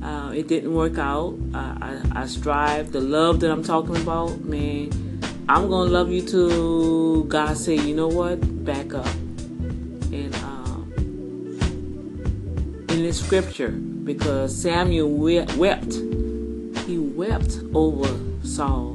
Uh, 0.02 0.32
it 0.36 0.48
didn't 0.48 0.74
work 0.74 0.98
out. 0.98 1.38
I, 1.54 2.02
I, 2.14 2.24
I 2.24 2.26
strive 2.26 2.92
the 2.92 3.00
love 3.00 3.40
that 3.40 3.50
I'm 3.50 3.64
talking 3.64 3.96
about, 3.96 4.44
man. 4.44 5.01
I'm 5.48 5.68
gonna 5.68 5.90
love 5.90 6.10
you 6.10 6.22
till 6.22 7.24
God 7.24 7.56
say, 7.56 7.76
you 7.76 7.94
know 7.94 8.08
what, 8.08 8.64
back 8.64 8.94
up. 8.94 9.06
And 10.12 10.34
um, 10.36 10.92
in 12.88 13.02
the 13.02 13.12
scripture 13.12 13.70
because 14.04 14.54
Samuel 14.54 15.08
wept. 15.56 15.94
He 16.86 16.98
wept 16.98 17.60
over 17.74 18.08
Saul. 18.42 18.92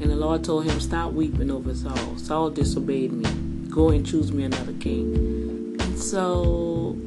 And 0.00 0.10
the 0.10 0.16
Lord 0.16 0.44
told 0.44 0.64
him, 0.64 0.78
Stop 0.80 1.12
weeping 1.12 1.50
over 1.50 1.74
Saul. 1.74 2.16
Saul 2.18 2.50
disobeyed 2.50 3.12
me. 3.12 3.24
Go 3.68 3.88
and 3.88 4.06
choose 4.06 4.32
me 4.32 4.44
another 4.44 4.74
king. 4.74 5.76
And 5.80 5.98
so, 5.98 6.98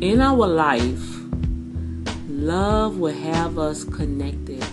in 0.00 0.20
our 0.20 0.46
life, 0.46 1.16
love 2.28 2.98
will 2.98 3.14
have 3.14 3.58
us 3.58 3.84
connected 3.84 4.64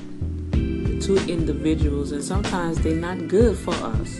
to 1.05 1.17
individuals, 1.31 2.11
and 2.11 2.23
sometimes 2.23 2.79
they're 2.79 2.95
not 2.95 3.27
good 3.27 3.55
for 3.55 3.75
us. 3.75 4.19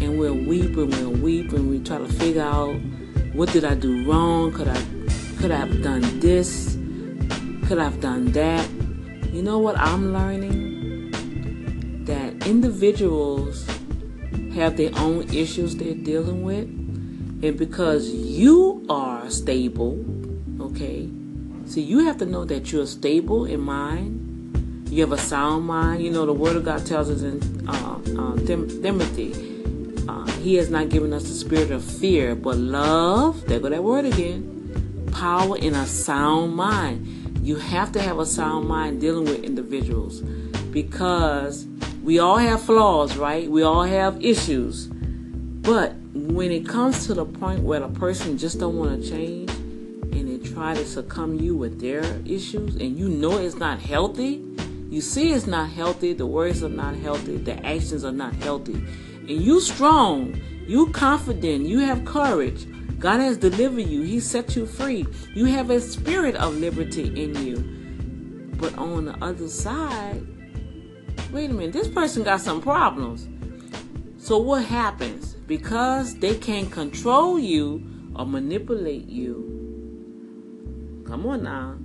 And 0.00 0.18
we'll 0.18 0.34
weep 0.34 0.76
and 0.76 0.92
we'll 0.94 1.12
weep 1.12 1.52
and 1.52 1.70
we 1.70 1.78
try 1.78 1.98
to 1.98 2.08
figure 2.08 2.42
out 2.42 2.74
what 3.34 3.52
did 3.52 3.64
I 3.64 3.76
do 3.76 4.04
wrong? 4.10 4.52
Could 4.52 4.66
I 4.66 4.82
could 5.38 5.52
I 5.52 5.58
have 5.58 5.80
done 5.80 6.18
this? 6.18 6.76
Could 7.68 7.78
I 7.78 7.84
have 7.84 8.00
done 8.00 8.32
that? 8.32 8.68
You 9.32 9.42
know 9.42 9.58
what 9.58 9.78
I'm 9.78 10.12
learning? 10.12 11.12
That 12.04 12.48
individuals 12.48 13.64
have 14.54 14.76
their 14.76 14.90
own 14.96 15.32
issues 15.32 15.76
they're 15.76 15.94
dealing 15.94 16.42
with. 16.42 16.64
And 16.64 17.56
because 17.56 18.10
you 18.10 18.84
are 18.90 19.30
stable, 19.30 20.04
okay? 20.60 21.08
So 21.66 21.78
you 21.78 22.00
have 22.06 22.18
to 22.18 22.26
know 22.26 22.44
that 22.44 22.72
you're 22.72 22.86
stable 22.86 23.44
in 23.44 23.60
mind. 23.60 24.19
You 24.90 25.02
have 25.02 25.12
a 25.12 25.18
sound 25.18 25.66
mind. 25.66 26.02
You 26.02 26.10
know, 26.10 26.26
the 26.26 26.32
Word 26.32 26.56
of 26.56 26.64
God 26.64 26.84
tells 26.84 27.08
us 27.08 27.22
in 27.22 27.68
uh, 27.68 28.00
uh, 28.18 28.36
Timothy 28.46 29.50
uh, 30.10 30.26
he 30.42 30.56
has 30.56 30.70
not 30.70 30.88
given 30.88 31.12
us 31.12 31.22
the 31.22 31.34
spirit 31.34 31.70
of 31.70 31.84
fear, 31.84 32.34
but 32.34 32.56
love. 32.56 33.46
There 33.46 33.60
go 33.60 33.68
that 33.68 33.84
word 33.84 34.04
again. 34.04 35.08
Power 35.12 35.56
in 35.56 35.74
a 35.74 35.86
sound 35.86 36.56
mind. 36.56 37.38
You 37.42 37.56
have 37.56 37.92
to 37.92 38.02
have 38.02 38.18
a 38.18 38.26
sound 38.26 38.66
mind 38.66 39.00
dealing 39.00 39.24
with 39.24 39.44
individuals 39.44 40.20
because 40.72 41.66
we 42.02 42.18
all 42.18 42.38
have 42.38 42.60
flaws, 42.60 43.16
right? 43.16 43.48
We 43.48 43.62
all 43.62 43.84
have 43.84 44.24
issues. 44.24 44.88
But 44.88 45.94
when 46.12 46.50
it 46.50 46.66
comes 46.68 47.06
to 47.06 47.14
the 47.14 47.24
point 47.24 47.62
where 47.62 47.78
the 47.78 47.88
person 47.88 48.36
just 48.36 48.58
don't 48.58 48.76
want 48.76 49.00
to 49.00 49.08
change 49.08 49.50
and 49.50 50.28
they 50.28 50.50
try 50.50 50.74
to 50.74 50.84
succumb 50.84 51.38
you 51.38 51.54
with 51.54 51.80
their 51.80 52.02
issues 52.26 52.74
and 52.74 52.98
you 52.98 53.08
know 53.08 53.38
it's 53.38 53.56
not 53.56 53.78
healthy, 53.78 54.44
you 54.90 55.00
see 55.00 55.32
it's 55.32 55.46
not 55.46 55.70
healthy, 55.70 56.12
the 56.12 56.26
words 56.26 56.62
are 56.62 56.68
not 56.68 56.96
healthy, 56.96 57.38
the 57.38 57.64
actions 57.64 58.04
are 58.04 58.12
not 58.12 58.34
healthy 58.34 58.84
and 59.30 59.40
you 59.40 59.60
strong, 59.60 60.40
you 60.66 60.88
confident, 60.88 61.66
you 61.66 61.78
have 61.78 62.04
courage. 62.04 62.66
God 62.98 63.20
has 63.20 63.36
delivered 63.36 63.86
you. 63.86 64.02
He 64.02 64.18
set 64.18 64.56
you 64.56 64.66
free. 64.66 65.06
You 65.34 65.44
have 65.46 65.70
a 65.70 65.80
spirit 65.80 66.34
of 66.34 66.56
liberty 66.56 67.06
in 67.22 67.34
you. 67.46 67.58
But 68.56 68.76
on 68.76 69.04
the 69.04 69.14
other 69.24 69.48
side, 69.48 70.26
wait 71.32 71.50
a 71.50 71.54
minute, 71.54 71.72
this 71.72 71.88
person 71.88 72.24
got 72.24 72.40
some 72.40 72.60
problems. 72.60 73.28
So 74.18 74.36
what 74.38 74.64
happens? 74.64 75.34
Because 75.46 76.18
they 76.18 76.34
can't 76.34 76.70
control 76.70 77.38
you 77.38 77.86
or 78.16 78.26
manipulate 78.26 79.08
you. 79.08 79.46
Come 81.06 81.24
on 81.26 81.44
now. 81.44 81.78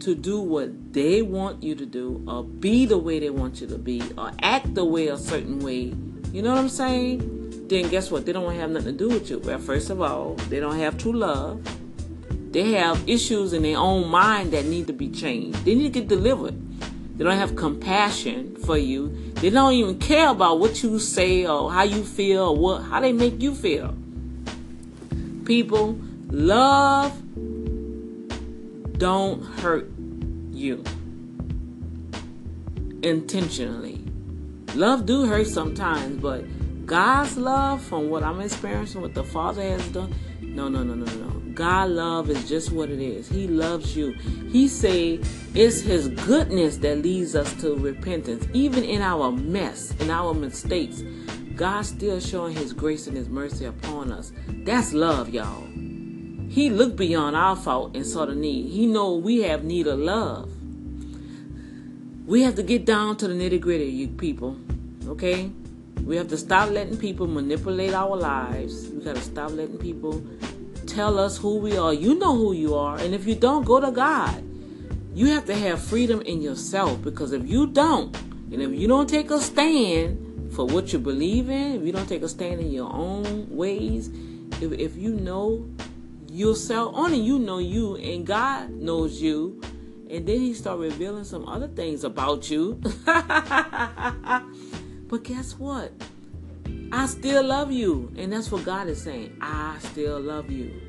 To 0.00 0.14
do 0.14 0.40
what 0.40 0.92
they 0.92 1.22
want 1.22 1.62
you 1.62 1.74
to 1.74 1.86
do, 1.86 2.24
or 2.26 2.42
be 2.42 2.86
the 2.86 2.98
way 2.98 3.20
they 3.20 3.30
want 3.30 3.60
you 3.60 3.66
to 3.66 3.78
be, 3.78 4.02
or 4.16 4.32
act 4.42 4.74
the 4.74 4.84
way 4.84 5.08
a 5.08 5.18
certain 5.18 5.60
way 5.60 5.94
you 6.32 6.42
know 6.42 6.50
what 6.50 6.58
I'm 6.58 6.68
saying? 6.68 7.66
Then 7.66 7.88
guess 7.88 8.10
what? 8.10 8.24
They 8.24 8.32
don't 8.32 8.54
have 8.54 8.70
nothing 8.70 8.96
to 8.96 9.08
do 9.08 9.08
with 9.08 9.30
you. 9.30 9.40
Well, 9.40 9.58
first 9.58 9.90
of 9.90 10.00
all, 10.00 10.34
they 10.48 10.60
don't 10.60 10.78
have 10.78 10.96
true 10.96 11.12
love. 11.12 11.60
They 12.52 12.72
have 12.72 13.02
issues 13.08 13.52
in 13.52 13.62
their 13.62 13.78
own 13.78 14.08
mind 14.08 14.52
that 14.52 14.64
need 14.64 14.86
to 14.86 14.92
be 14.92 15.08
changed. 15.08 15.64
They 15.64 15.74
need 15.74 15.92
to 15.92 16.00
get 16.00 16.08
delivered. 16.08 16.54
They 17.16 17.24
don't 17.24 17.36
have 17.36 17.56
compassion 17.56 18.56
for 18.64 18.78
you. 18.78 19.32
They 19.34 19.50
don't 19.50 19.72
even 19.72 19.98
care 19.98 20.28
about 20.28 20.60
what 20.60 20.82
you 20.84 21.00
say 21.00 21.46
or 21.46 21.72
how 21.72 21.82
you 21.82 22.04
feel 22.04 22.44
or 22.44 22.56
what 22.56 22.82
how 22.82 23.00
they 23.00 23.12
make 23.12 23.42
you 23.42 23.54
feel. 23.54 23.94
People, 25.44 25.98
love 26.30 27.20
don't 29.00 29.42
hurt 29.60 29.90
you 30.50 30.84
intentionally. 33.02 34.04
Love 34.74 35.06
do 35.06 35.24
hurt 35.24 35.46
sometimes, 35.46 36.18
but 36.20 36.44
God's 36.84 37.38
love, 37.38 37.80
from 37.80 38.10
what 38.10 38.22
I'm 38.22 38.40
experiencing, 38.42 39.00
what 39.00 39.14
the 39.14 39.24
Father 39.24 39.62
has 39.62 39.88
done, 39.88 40.14
no, 40.42 40.68
no, 40.68 40.82
no, 40.82 40.94
no, 40.94 41.06
no. 41.06 41.30
God 41.54 41.88
love 41.88 42.28
is 42.28 42.46
just 42.46 42.72
what 42.72 42.90
it 42.90 43.00
is. 43.00 43.26
He 43.26 43.48
loves 43.48 43.96
you. 43.96 44.12
He 44.52 44.68
say 44.68 45.20
it's 45.54 45.80
His 45.80 46.08
goodness 46.08 46.76
that 46.78 46.98
leads 46.98 47.34
us 47.34 47.52
to 47.62 47.76
repentance, 47.76 48.46
even 48.52 48.84
in 48.84 49.00
our 49.00 49.32
mess, 49.32 49.94
in 50.00 50.10
our 50.10 50.34
mistakes. 50.34 51.02
God 51.56 51.86
still 51.86 52.20
showing 52.20 52.54
His 52.54 52.74
grace 52.74 53.06
and 53.06 53.16
His 53.16 53.30
mercy 53.30 53.64
upon 53.64 54.12
us. 54.12 54.30
That's 54.46 54.92
love, 54.92 55.30
y'all. 55.30 55.64
He 56.50 56.68
looked 56.68 56.96
beyond 56.96 57.36
our 57.36 57.54
fault 57.54 57.94
and 57.94 58.04
saw 58.04 58.26
the 58.26 58.34
need. 58.34 58.72
He 58.72 58.88
know 58.88 59.14
we 59.14 59.42
have 59.42 59.62
need 59.62 59.86
of 59.86 60.00
love. 60.00 60.50
We 62.26 62.42
have 62.42 62.56
to 62.56 62.64
get 62.64 62.84
down 62.84 63.18
to 63.18 63.28
the 63.28 63.34
nitty 63.34 63.60
gritty, 63.60 63.84
you 63.84 64.08
people. 64.08 64.56
Okay? 65.06 65.52
We 66.04 66.16
have 66.16 66.26
to 66.26 66.36
stop 66.36 66.70
letting 66.70 66.96
people 66.96 67.28
manipulate 67.28 67.94
our 67.94 68.16
lives. 68.16 68.88
We 68.88 69.04
got 69.04 69.14
to 69.14 69.22
stop 69.22 69.52
letting 69.52 69.78
people 69.78 70.26
tell 70.88 71.20
us 71.20 71.38
who 71.38 71.58
we 71.58 71.76
are. 71.76 71.94
You 71.94 72.16
know 72.16 72.34
who 72.34 72.52
you 72.52 72.74
are. 72.74 72.98
And 72.98 73.14
if 73.14 73.28
you 73.28 73.36
don't, 73.36 73.64
go 73.64 73.78
to 73.80 73.92
God. 73.92 74.42
You 75.14 75.26
have 75.26 75.46
to 75.46 75.54
have 75.54 75.80
freedom 75.80 76.20
in 76.22 76.42
yourself 76.42 77.00
because 77.00 77.32
if 77.32 77.48
you 77.48 77.68
don't, 77.68 78.16
and 78.50 78.60
if 78.60 78.72
you 78.72 78.88
don't 78.88 79.08
take 79.08 79.30
a 79.30 79.38
stand 79.38 80.52
for 80.52 80.66
what 80.66 80.92
you 80.92 80.98
believe 80.98 81.48
in, 81.48 81.76
if 81.76 81.86
you 81.86 81.92
don't 81.92 82.08
take 82.08 82.22
a 82.22 82.28
stand 82.28 82.60
in 82.60 82.72
your 82.72 82.92
own 82.92 83.46
ways, 83.50 84.10
if, 84.60 84.72
if 84.72 84.96
you 84.96 85.14
know 85.14 85.64
yourself, 86.30 86.94
only 86.94 87.18
you 87.18 87.38
know 87.38 87.58
you, 87.58 87.96
and 87.96 88.26
God 88.26 88.70
knows 88.70 89.20
you, 89.20 89.60
and 90.08 90.26
then 90.26 90.40
he 90.40 90.54
start 90.54 90.78
revealing 90.78 91.24
some 91.24 91.46
other 91.48 91.68
things 91.68 92.04
about 92.04 92.50
you. 92.50 92.74
but 93.04 94.44
guess 95.24 95.58
what? 95.58 95.92
I 96.92 97.06
still 97.06 97.44
love 97.44 97.70
you. 97.70 98.12
And 98.16 98.32
that's 98.32 98.50
what 98.50 98.64
God 98.64 98.88
is 98.88 99.00
saying. 99.00 99.36
I 99.40 99.76
still 99.78 100.20
love 100.20 100.50
you. 100.50 100.80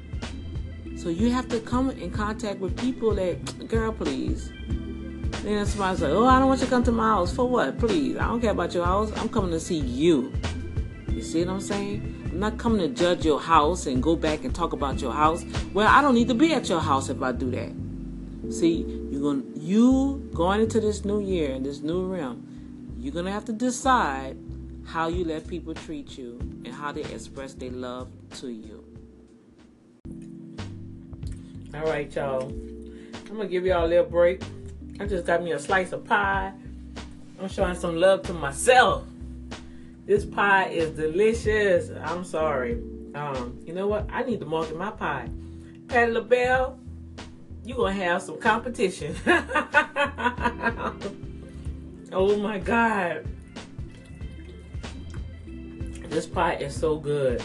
So 0.98 1.10
you 1.10 1.32
have 1.32 1.48
to 1.50 1.60
come 1.60 1.92
in 1.92 2.12
contact 2.12 2.60
with 2.60 2.78
people 2.78 3.14
that, 3.16 3.68
girl, 3.68 3.92
please. 3.92 4.52
Then 5.44 5.66
somebody's 5.66 6.02
like, 6.02 6.12
oh, 6.12 6.26
I 6.26 6.40
don't 6.40 6.48
want 6.48 6.60
you 6.60 6.66
to 6.66 6.70
come 6.70 6.84
to 6.84 6.92
my 6.92 7.10
house. 7.10 7.34
For 7.34 7.48
what? 7.48 7.80
Please. 7.80 8.18
I 8.18 8.26
don't 8.26 8.42
care 8.42 8.52
about 8.52 8.74
your 8.74 8.86
house. 8.86 9.12
I'm 9.18 9.30
coming 9.30 9.52
to 9.52 9.60
see 9.60 9.78
you. 9.78 10.32
You 11.10 11.22
see 11.22 11.44
what 11.46 11.54
I'm 11.54 11.62
saying? 11.62 12.21
I'm 12.32 12.40
not 12.40 12.58
coming 12.58 12.80
to 12.80 12.88
judge 12.88 13.26
your 13.26 13.42
house 13.42 13.88
and 13.88 14.02
go 14.02 14.16
back 14.16 14.46
and 14.46 14.56
talk 14.56 14.72
about 14.72 15.02
your 15.02 15.12
house. 15.12 15.44
Well, 15.74 15.88
I 15.88 16.02
don't 16.02 16.16
need 16.16 16.30
to 16.30 16.34
be 16.34 16.54
at 16.54 16.70
your 16.70 16.80
house 16.80 17.10
if 17.10 17.22
I 17.22 17.34
do 17.34 17.52
that. 17.52 18.54
See, 18.54 18.86
you're 19.12 19.22
going 19.22 19.52
you 19.58 20.30
going 20.34 20.62
into 20.62 20.80
this 20.80 21.04
new 21.04 21.20
year 21.20 21.52
and 21.52 21.66
this 21.66 21.82
new 21.82 22.06
realm, 22.06 22.96
you're 22.98 23.14
gonna 23.14 23.34
have 23.34 23.44
to 23.46 23.54
decide 23.54 24.38
how 24.86 25.10
you 25.10 25.26
let 25.26 25.46
people 25.46 25.74
treat 25.74 26.18
you 26.18 26.40
and 26.64 26.70
how 26.70 26.94
they 26.94 27.04
express 27.04 27.54
their 27.54 27.70
love 27.70 28.10
to 28.38 28.48
you. 28.48 28.84
All 31.74 31.84
right, 31.84 32.14
y'all. 32.16 32.44
I'm 33.30 33.38
gonna 33.38 33.50
give 33.50 33.66
y'all 33.66 33.86
a 33.86 33.88
little 33.88 34.06
break. 34.06 34.42
I 35.02 35.06
just 35.06 35.26
got 35.26 35.44
me 35.44 35.52
a 35.52 35.60
slice 35.60 35.92
of 35.92 36.06
pie. 36.06 36.54
I'm 37.42 37.50
showing 37.50 37.76
some 37.76 37.98
love 37.98 38.24
to 38.24 38.34
myself. 38.34 39.04
This 40.06 40.26
pie 40.26 40.66
is 40.66 40.92
delicious. 40.92 41.92
I'm 42.04 42.24
sorry. 42.24 42.82
Um, 43.14 43.60
you 43.66 43.74
know 43.74 43.88
what? 43.88 44.10
I 44.12 44.24
need 44.24 44.40
to 44.40 44.46
market 44.46 44.76
my 44.78 44.90
pie. 44.92 45.30
Patti 45.88 46.12
LaBelle, 46.12 46.80
you 47.64 47.76
gonna 47.76 47.94
have 47.94 48.22
some 48.22 48.40
competition. 48.40 49.16
oh 52.12 52.36
my 52.38 52.58
god. 52.58 53.26
This 56.10 56.26
pie 56.26 56.56
is 56.56 56.76
so 56.76 56.98
good. 56.98 57.42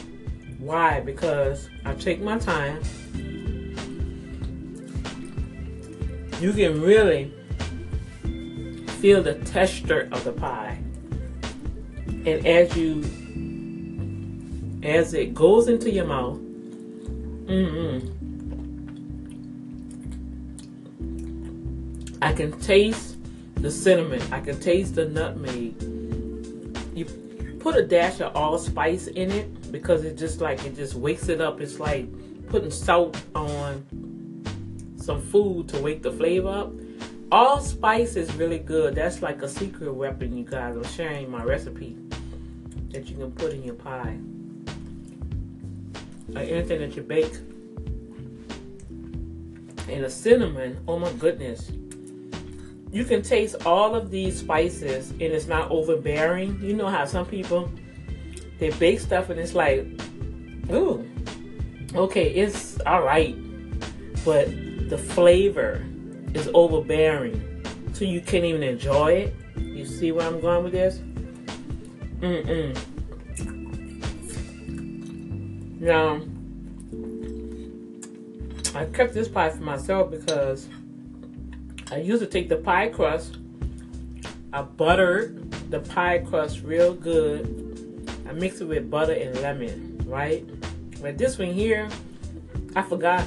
Why? 0.58 1.00
Because 1.00 1.68
I 1.84 1.94
take 1.94 2.20
my 2.20 2.38
time. 2.38 2.82
You 6.40 6.52
can 6.52 6.80
really 6.80 7.32
feel 8.98 9.22
the 9.22 9.34
texture 9.44 10.08
of 10.10 10.24
the 10.24 10.32
pie. 10.32 10.82
And 12.26 12.44
as 12.44 12.76
you 12.76 13.04
as 14.82 15.14
it 15.14 15.32
goes 15.32 15.68
into 15.68 15.90
your 15.90 16.06
mouth, 16.06 16.38
mm 17.46 18.12
I 22.20 22.32
can 22.32 22.58
taste 22.60 23.16
the 23.54 23.70
cinnamon. 23.70 24.20
I 24.32 24.40
can 24.40 24.58
taste 24.58 24.96
the 24.96 25.04
nutmeg. 25.04 25.80
You 26.96 27.04
put 27.60 27.76
a 27.76 27.86
dash 27.86 28.20
of 28.20 28.34
allspice 28.34 29.06
in 29.06 29.30
it 29.30 29.70
because 29.70 30.02
it 30.02 30.18
just 30.18 30.40
like 30.40 30.64
it 30.64 30.74
just 30.74 30.94
wakes 30.94 31.28
it 31.28 31.40
up. 31.40 31.60
It's 31.60 31.78
like 31.78 32.08
putting 32.48 32.72
salt 32.72 33.22
on 33.36 33.84
some 34.96 35.22
food 35.22 35.68
to 35.68 35.80
wake 35.80 36.02
the 36.02 36.10
flavor 36.10 36.48
up. 36.48 36.72
Allspice 37.30 38.16
is 38.16 38.34
really 38.34 38.58
good. 38.58 38.96
That's 38.96 39.22
like 39.22 39.42
a 39.42 39.48
secret 39.48 39.92
weapon, 39.92 40.36
you 40.36 40.44
guys. 40.44 40.74
I'm 40.76 40.84
sharing 40.84 41.30
my 41.30 41.44
recipe 41.44 41.96
that 42.96 43.10
you 43.10 43.16
can 43.16 43.30
put 43.32 43.52
in 43.52 43.62
your 43.62 43.74
pie 43.74 44.16
or 46.34 46.40
anything 46.40 46.80
that 46.80 46.96
you 46.96 47.02
bake. 47.02 47.34
And 49.88 50.02
the 50.02 50.10
cinnamon, 50.10 50.78
oh 50.88 50.98
my 50.98 51.12
goodness. 51.12 51.70
You 52.90 53.04
can 53.04 53.20
taste 53.20 53.66
all 53.66 53.94
of 53.94 54.10
these 54.10 54.38
spices 54.38 55.10
and 55.10 55.22
it's 55.22 55.46
not 55.46 55.70
overbearing. 55.70 56.58
You 56.62 56.72
know 56.72 56.88
how 56.88 57.04
some 57.04 57.26
people 57.26 57.70
they 58.58 58.70
bake 58.70 59.00
stuff 59.00 59.28
and 59.28 59.38
it's 59.38 59.54
like, 59.54 59.86
ooh, 60.70 61.06
okay, 61.94 62.30
it's 62.30 62.80
all 62.86 63.02
right. 63.02 63.36
But 64.24 64.48
the 64.88 64.96
flavor 64.96 65.84
is 66.32 66.48
overbearing. 66.54 67.62
So 67.92 68.06
you 68.06 68.22
can't 68.22 68.44
even 68.44 68.62
enjoy 68.62 69.12
it. 69.12 69.36
You 69.56 69.84
see 69.84 70.12
where 70.12 70.26
I'm 70.26 70.40
going 70.40 70.64
with 70.64 70.72
this? 70.72 71.00
Mm-mm. 72.20 72.76
Now, 75.80 76.20
I 78.74 78.84
kept 78.86 79.14
this 79.14 79.28
pie 79.28 79.50
for 79.50 79.62
myself 79.62 80.10
because 80.10 80.68
I 81.90 81.98
used 81.98 82.20
to 82.20 82.26
take 82.26 82.48
the 82.48 82.56
pie 82.56 82.88
crust, 82.88 83.38
I 84.52 84.62
buttered 84.62 85.50
the 85.70 85.80
pie 85.80 86.18
crust 86.18 86.62
real 86.62 86.94
good. 86.94 87.62
I 88.28 88.32
mixed 88.32 88.60
it 88.60 88.64
with 88.64 88.90
butter 88.90 89.12
and 89.12 89.38
lemon, 89.40 90.02
right? 90.06 90.44
But 91.02 91.18
this 91.18 91.38
one 91.38 91.52
here, 91.52 91.88
I 92.74 92.82
forgot 92.82 93.26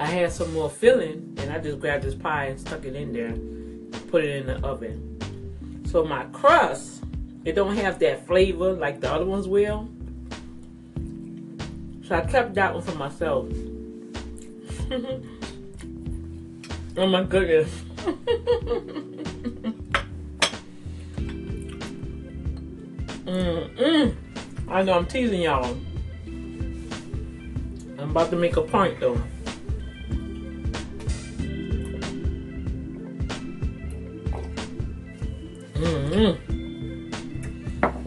I 0.00 0.06
had 0.06 0.32
some 0.32 0.52
more 0.52 0.70
filling 0.70 1.36
and 1.38 1.52
I 1.52 1.58
just 1.58 1.80
grabbed 1.80 2.04
this 2.04 2.14
pie 2.14 2.46
and 2.46 2.58
stuck 2.58 2.84
it 2.84 2.96
in 2.96 3.12
there, 3.12 3.34
put 4.08 4.24
it 4.24 4.36
in 4.36 4.46
the 4.46 4.66
oven. 4.66 5.84
So 5.86 6.04
my 6.04 6.24
crust 6.32 6.95
it 7.46 7.54
don't 7.54 7.76
have 7.76 8.00
that 8.00 8.26
flavor 8.26 8.72
like 8.72 9.00
the 9.00 9.10
other 9.10 9.24
ones 9.24 9.46
will. 9.46 9.88
So 12.02 12.16
I 12.16 12.22
kept 12.22 12.54
that 12.54 12.74
one 12.74 12.82
for 12.82 12.96
myself. 12.96 13.46
oh 16.96 17.06
my 17.06 17.22
goodness. 17.22 17.70
Mm-mm. 23.26 24.16
I 24.68 24.82
know 24.82 24.94
I'm 24.94 25.06
teasing 25.06 25.42
y'all. 25.42 25.76
I'm 27.96 28.10
about 28.10 28.30
to 28.30 28.36
make 28.36 28.56
a 28.56 28.62
point 28.62 28.98
though. 28.98 29.22
Mm-hmm 35.74 36.45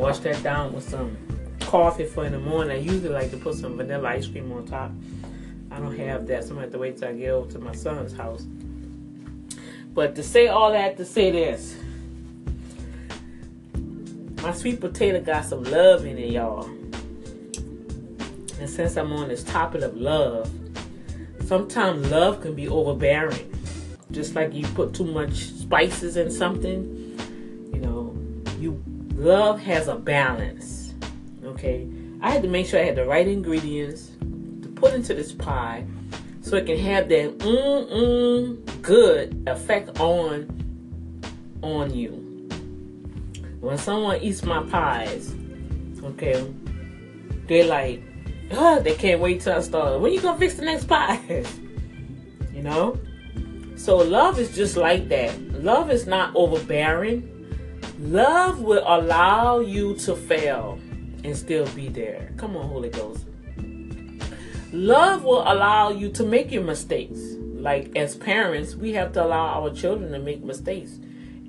wash 0.10 0.18
that 0.22 0.42
down 0.42 0.74
with 0.74 0.90
some 0.90 1.16
coffee 1.60 2.04
for 2.04 2.26
in 2.26 2.32
the 2.32 2.40
morning. 2.40 2.76
I 2.76 2.80
usually 2.80 3.10
like 3.10 3.30
to 3.30 3.38
put 3.38 3.54
some 3.54 3.78
vanilla 3.78 4.10
ice 4.10 4.26
cream 4.26 4.52
on 4.52 4.66
top. 4.66 4.90
I 5.70 5.78
don't 5.78 5.96
have 6.00 6.26
that, 6.26 6.44
so 6.44 6.50
I'm 6.50 6.56
gonna 6.56 6.62
have 6.62 6.72
to 6.72 6.80
wait 6.80 6.98
till 6.98 7.10
I 7.10 7.14
get 7.14 7.30
over 7.30 7.52
to 7.52 7.60
my 7.60 7.76
son's 7.76 8.12
house. 8.12 8.48
But 9.94 10.16
to 10.16 10.24
say 10.24 10.48
all 10.48 10.72
that 10.72 10.98
to 10.98 11.06
say 11.06 11.30
this, 11.30 11.78
my 14.42 14.52
sweet 14.52 14.82
potato 14.82 15.22
got 15.22 15.46
some 15.46 15.64
love 15.64 16.04
in 16.06 16.18
it, 16.18 16.32
y'all. 16.32 16.64
And 18.60 18.68
since 18.68 18.98
I'm 18.98 19.14
on 19.14 19.28
this 19.28 19.44
topic 19.44 19.84
of 19.84 19.96
love, 19.96 20.52
sometimes 21.46 22.10
love 22.10 22.42
can 22.42 22.56
be 22.56 22.68
overbearing. 22.68 23.54
Just 24.10 24.34
like 24.34 24.56
you 24.56 24.66
put 24.70 24.96
too 24.96 25.06
much 25.06 25.36
spices 25.50 26.18
in 26.18 26.32
something, 26.32 26.99
love 29.20 29.60
has 29.60 29.88
a 29.88 29.96
balance. 29.96 30.96
Okay, 31.44 31.88
I 32.22 32.32
had 32.32 32.42
to 32.42 32.48
make 32.48 32.68
sure 32.68 32.80
I 32.80 32.84
had 32.84 32.96
the 32.96 33.06
right 33.06 33.28
ingredients 33.28 34.12
to 34.62 34.70
put 34.76 34.94
into 34.94 35.14
this 35.14 35.32
pie 35.34 35.86
so 36.42 36.56
it 36.56 36.66
can 36.66 36.80
have 36.80 37.10
that 37.10 37.38
mm 37.38 37.90
mm 37.92 38.82
good 38.82 39.44
effect 39.46 40.00
on 40.00 40.48
on 41.62 41.94
you. 41.94 42.12
When 43.60 43.78
someone 43.78 44.22
eats 44.22 44.42
my 44.44 44.64
pies, 44.64 45.36
okay, 46.04 46.52
they're 47.48 47.66
like, 47.66 48.02
oh, 48.52 48.80
they 48.80 48.96
can't 48.96 49.20
wait 49.20 49.42
till 49.42 49.54
I 49.54 49.62
start. 49.62 50.00
When 50.00 50.14
you 50.14 50.22
gonna 50.22 50.40
fix 50.40 50.56
the 50.56 50.64
next 50.64 50.86
pie? 50.86 51.20
you 52.54 52.64
know? 52.64 52.98
So 53.76 53.98
love 53.98 54.40
is 54.40 54.56
just 54.56 54.78
like 54.78 55.10
that. 55.10 55.40
Love 55.64 55.92
is 55.92 56.08
not 56.08 56.34
overbearing. 56.36 57.39
Love 58.00 58.62
will 58.62 58.84
allow 58.88 59.60
you 59.60 59.94
to 59.94 60.16
fail 60.16 60.80
and 61.26 61.36
still 61.36 61.68
be 61.72 61.90
there. 61.90 62.32
Come 62.38 62.56
on, 62.56 62.70
Holy 62.70 62.88
Ghost. 62.88 63.26
Love 64.72 65.26
will 65.26 65.42
allow 65.42 65.90
you 65.90 66.10
to 66.12 66.24
make 66.24 66.50
your 66.50 66.64
mistakes. 66.64 67.20
Like 67.20 67.94
as 67.98 68.16
parents, 68.16 68.74
we 68.74 68.94
have 68.94 69.12
to 69.14 69.26
allow 69.26 69.62
our 69.62 69.74
children 69.74 70.14
to 70.14 70.20
make 70.20 70.42
mistakes. 70.42 70.92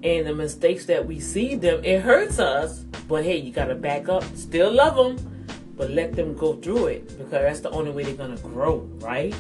And 0.03 0.27
the 0.27 0.35
mistakes 0.35 0.87
that 0.87 1.07
we 1.07 1.21
see 1.21 1.55
them, 1.55 1.85
it 1.85 2.01
hurts 2.01 2.41
us. 2.41 2.81
But 3.07 3.23
hey, 3.23 3.37
you 3.37 3.53
got 3.53 3.67
to 3.67 3.77
back 3.77 4.09
up. 4.09 4.25
Still 4.35 4.73
love 4.73 4.97
them, 4.97 5.47
but 5.77 5.91
let 5.91 6.17
them 6.17 6.35
go 6.35 6.55
through 6.55 6.89
it 6.89 7.17
because 7.17 7.31
that's 7.31 7.61
the 7.61 7.71
only 7.71 7.93
way 7.93 8.03
they're 8.03 8.15
going 8.15 8.37
to 8.37 8.43
grow, 8.43 8.79
right? 8.99 9.33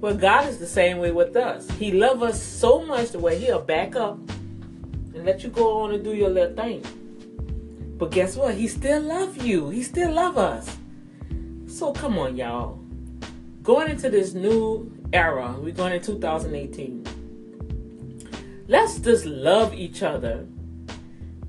Well, 0.00 0.14
God 0.14 0.48
is 0.48 0.56
the 0.56 0.66
same 0.66 0.96
way 0.96 1.10
with 1.10 1.36
us. 1.36 1.70
He 1.72 1.92
loves 1.92 2.22
us 2.22 2.42
so 2.42 2.82
much 2.82 3.10
the 3.10 3.18
way 3.18 3.38
He'll 3.38 3.60
back 3.60 3.96
up 3.96 4.18
and 5.22 5.28
let 5.28 5.44
you 5.44 5.50
go 5.50 5.82
on 5.82 5.94
and 5.94 6.02
do 6.02 6.16
your 6.16 6.30
little 6.30 6.56
thing. 6.56 6.82
But 7.96 8.10
guess 8.10 8.34
what? 8.34 8.56
He 8.56 8.66
still 8.66 9.00
love 9.00 9.36
you. 9.36 9.70
He 9.70 9.84
still 9.84 10.12
love 10.12 10.36
us. 10.36 10.76
So 11.68 11.92
come 11.92 12.18
on, 12.18 12.36
y'all. 12.36 12.80
Going 13.62 13.88
into 13.88 14.10
this 14.10 14.34
new 14.34 14.90
era, 15.12 15.54
we're 15.60 15.74
going 15.74 15.92
in 15.92 16.02
2018. 16.02 18.64
Let's 18.66 18.98
just 18.98 19.24
love 19.24 19.74
each 19.74 20.02
other. 20.02 20.44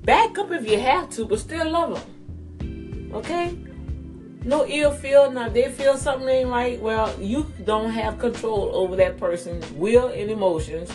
Back 0.02 0.38
up 0.38 0.52
if 0.52 0.70
you 0.70 0.78
have 0.78 1.10
to, 1.10 1.24
but 1.24 1.40
still 1.40 1.68
love 1.68 2.00
them. 2.60 3.10
Okay? 3.12 3.58
No 4.44 4.64
ill 4.68 4.92
feel. 4.92 5.32
Now, 5.32 5.48
they 5.48 5.68
feel 5.72 5.96
something 5.96 6.28
ain't 6.28 6.48
right. 6.48 6.80
Well, 6.80 7.12
you 7.20 7.52
don't 7.64 7.90
have 7.90 8.20
control 8.20 8.70
over 8.72 8.94
that 8.94 9.18
person's 9.18 9.68
will 9.72 10.06
and 10.06 10.30
emotions 10.30 10.92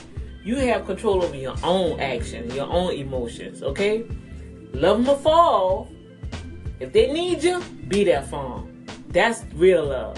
you 0.49 0.55
have 0.55 0.83
control 0.87 1.23
over 1.23 1.35
your 1.35 1.55
own 1.63 1.99
action, 1.99 2.49
your 2.55 2.67
own 2.67 2.91
emotions, 2.93 3.61
okay? 3.61 4.03
Love 4.73 4.97
them 4.97 5.09
or 5.09 5.17
fall. 5.17 5.91
If 6.79 6.91
they 6.91 7.13
need 7.13 7.43
you, 7.43 7.61
be 7.87 8.03
there 8.03 8.23
for 8.23 8.57
them. 8.57 8.85
That's 9.09 9.43
real 9.53 9.85
love. 9.85 10.17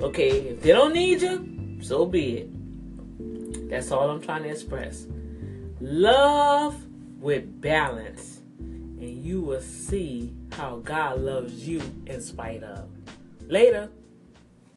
Okay? 0.00 0.30
If 0.30 0.62
they 0.62 0.72
don't 0.72 0.94
need 0.94 1.20
you, 1.20 1.78
so 1.82 2.06
be 2.06 2.38
it. 2.38 3.68
That's 3.68 3.90
all 3.92 4.08
I'm 4.08 4.22
trying 4.22 4.44
to 4.44 4.48
express. 4.48 5.06
Love 5.80 6.74
with 7.20 7.60
balance, 7.60 8.40
and 8.58 9.22
you 9.22 9.42
will 9.42 9.60
see 9.60 10.34
how 10.52 10.76
God 10.76 11.20
loves 11.20 11.68
you 11.68 11.82
in 12.06 12.22
spite 12.22 12.62
of. 12.62 12.88
Later. 13.48 13.90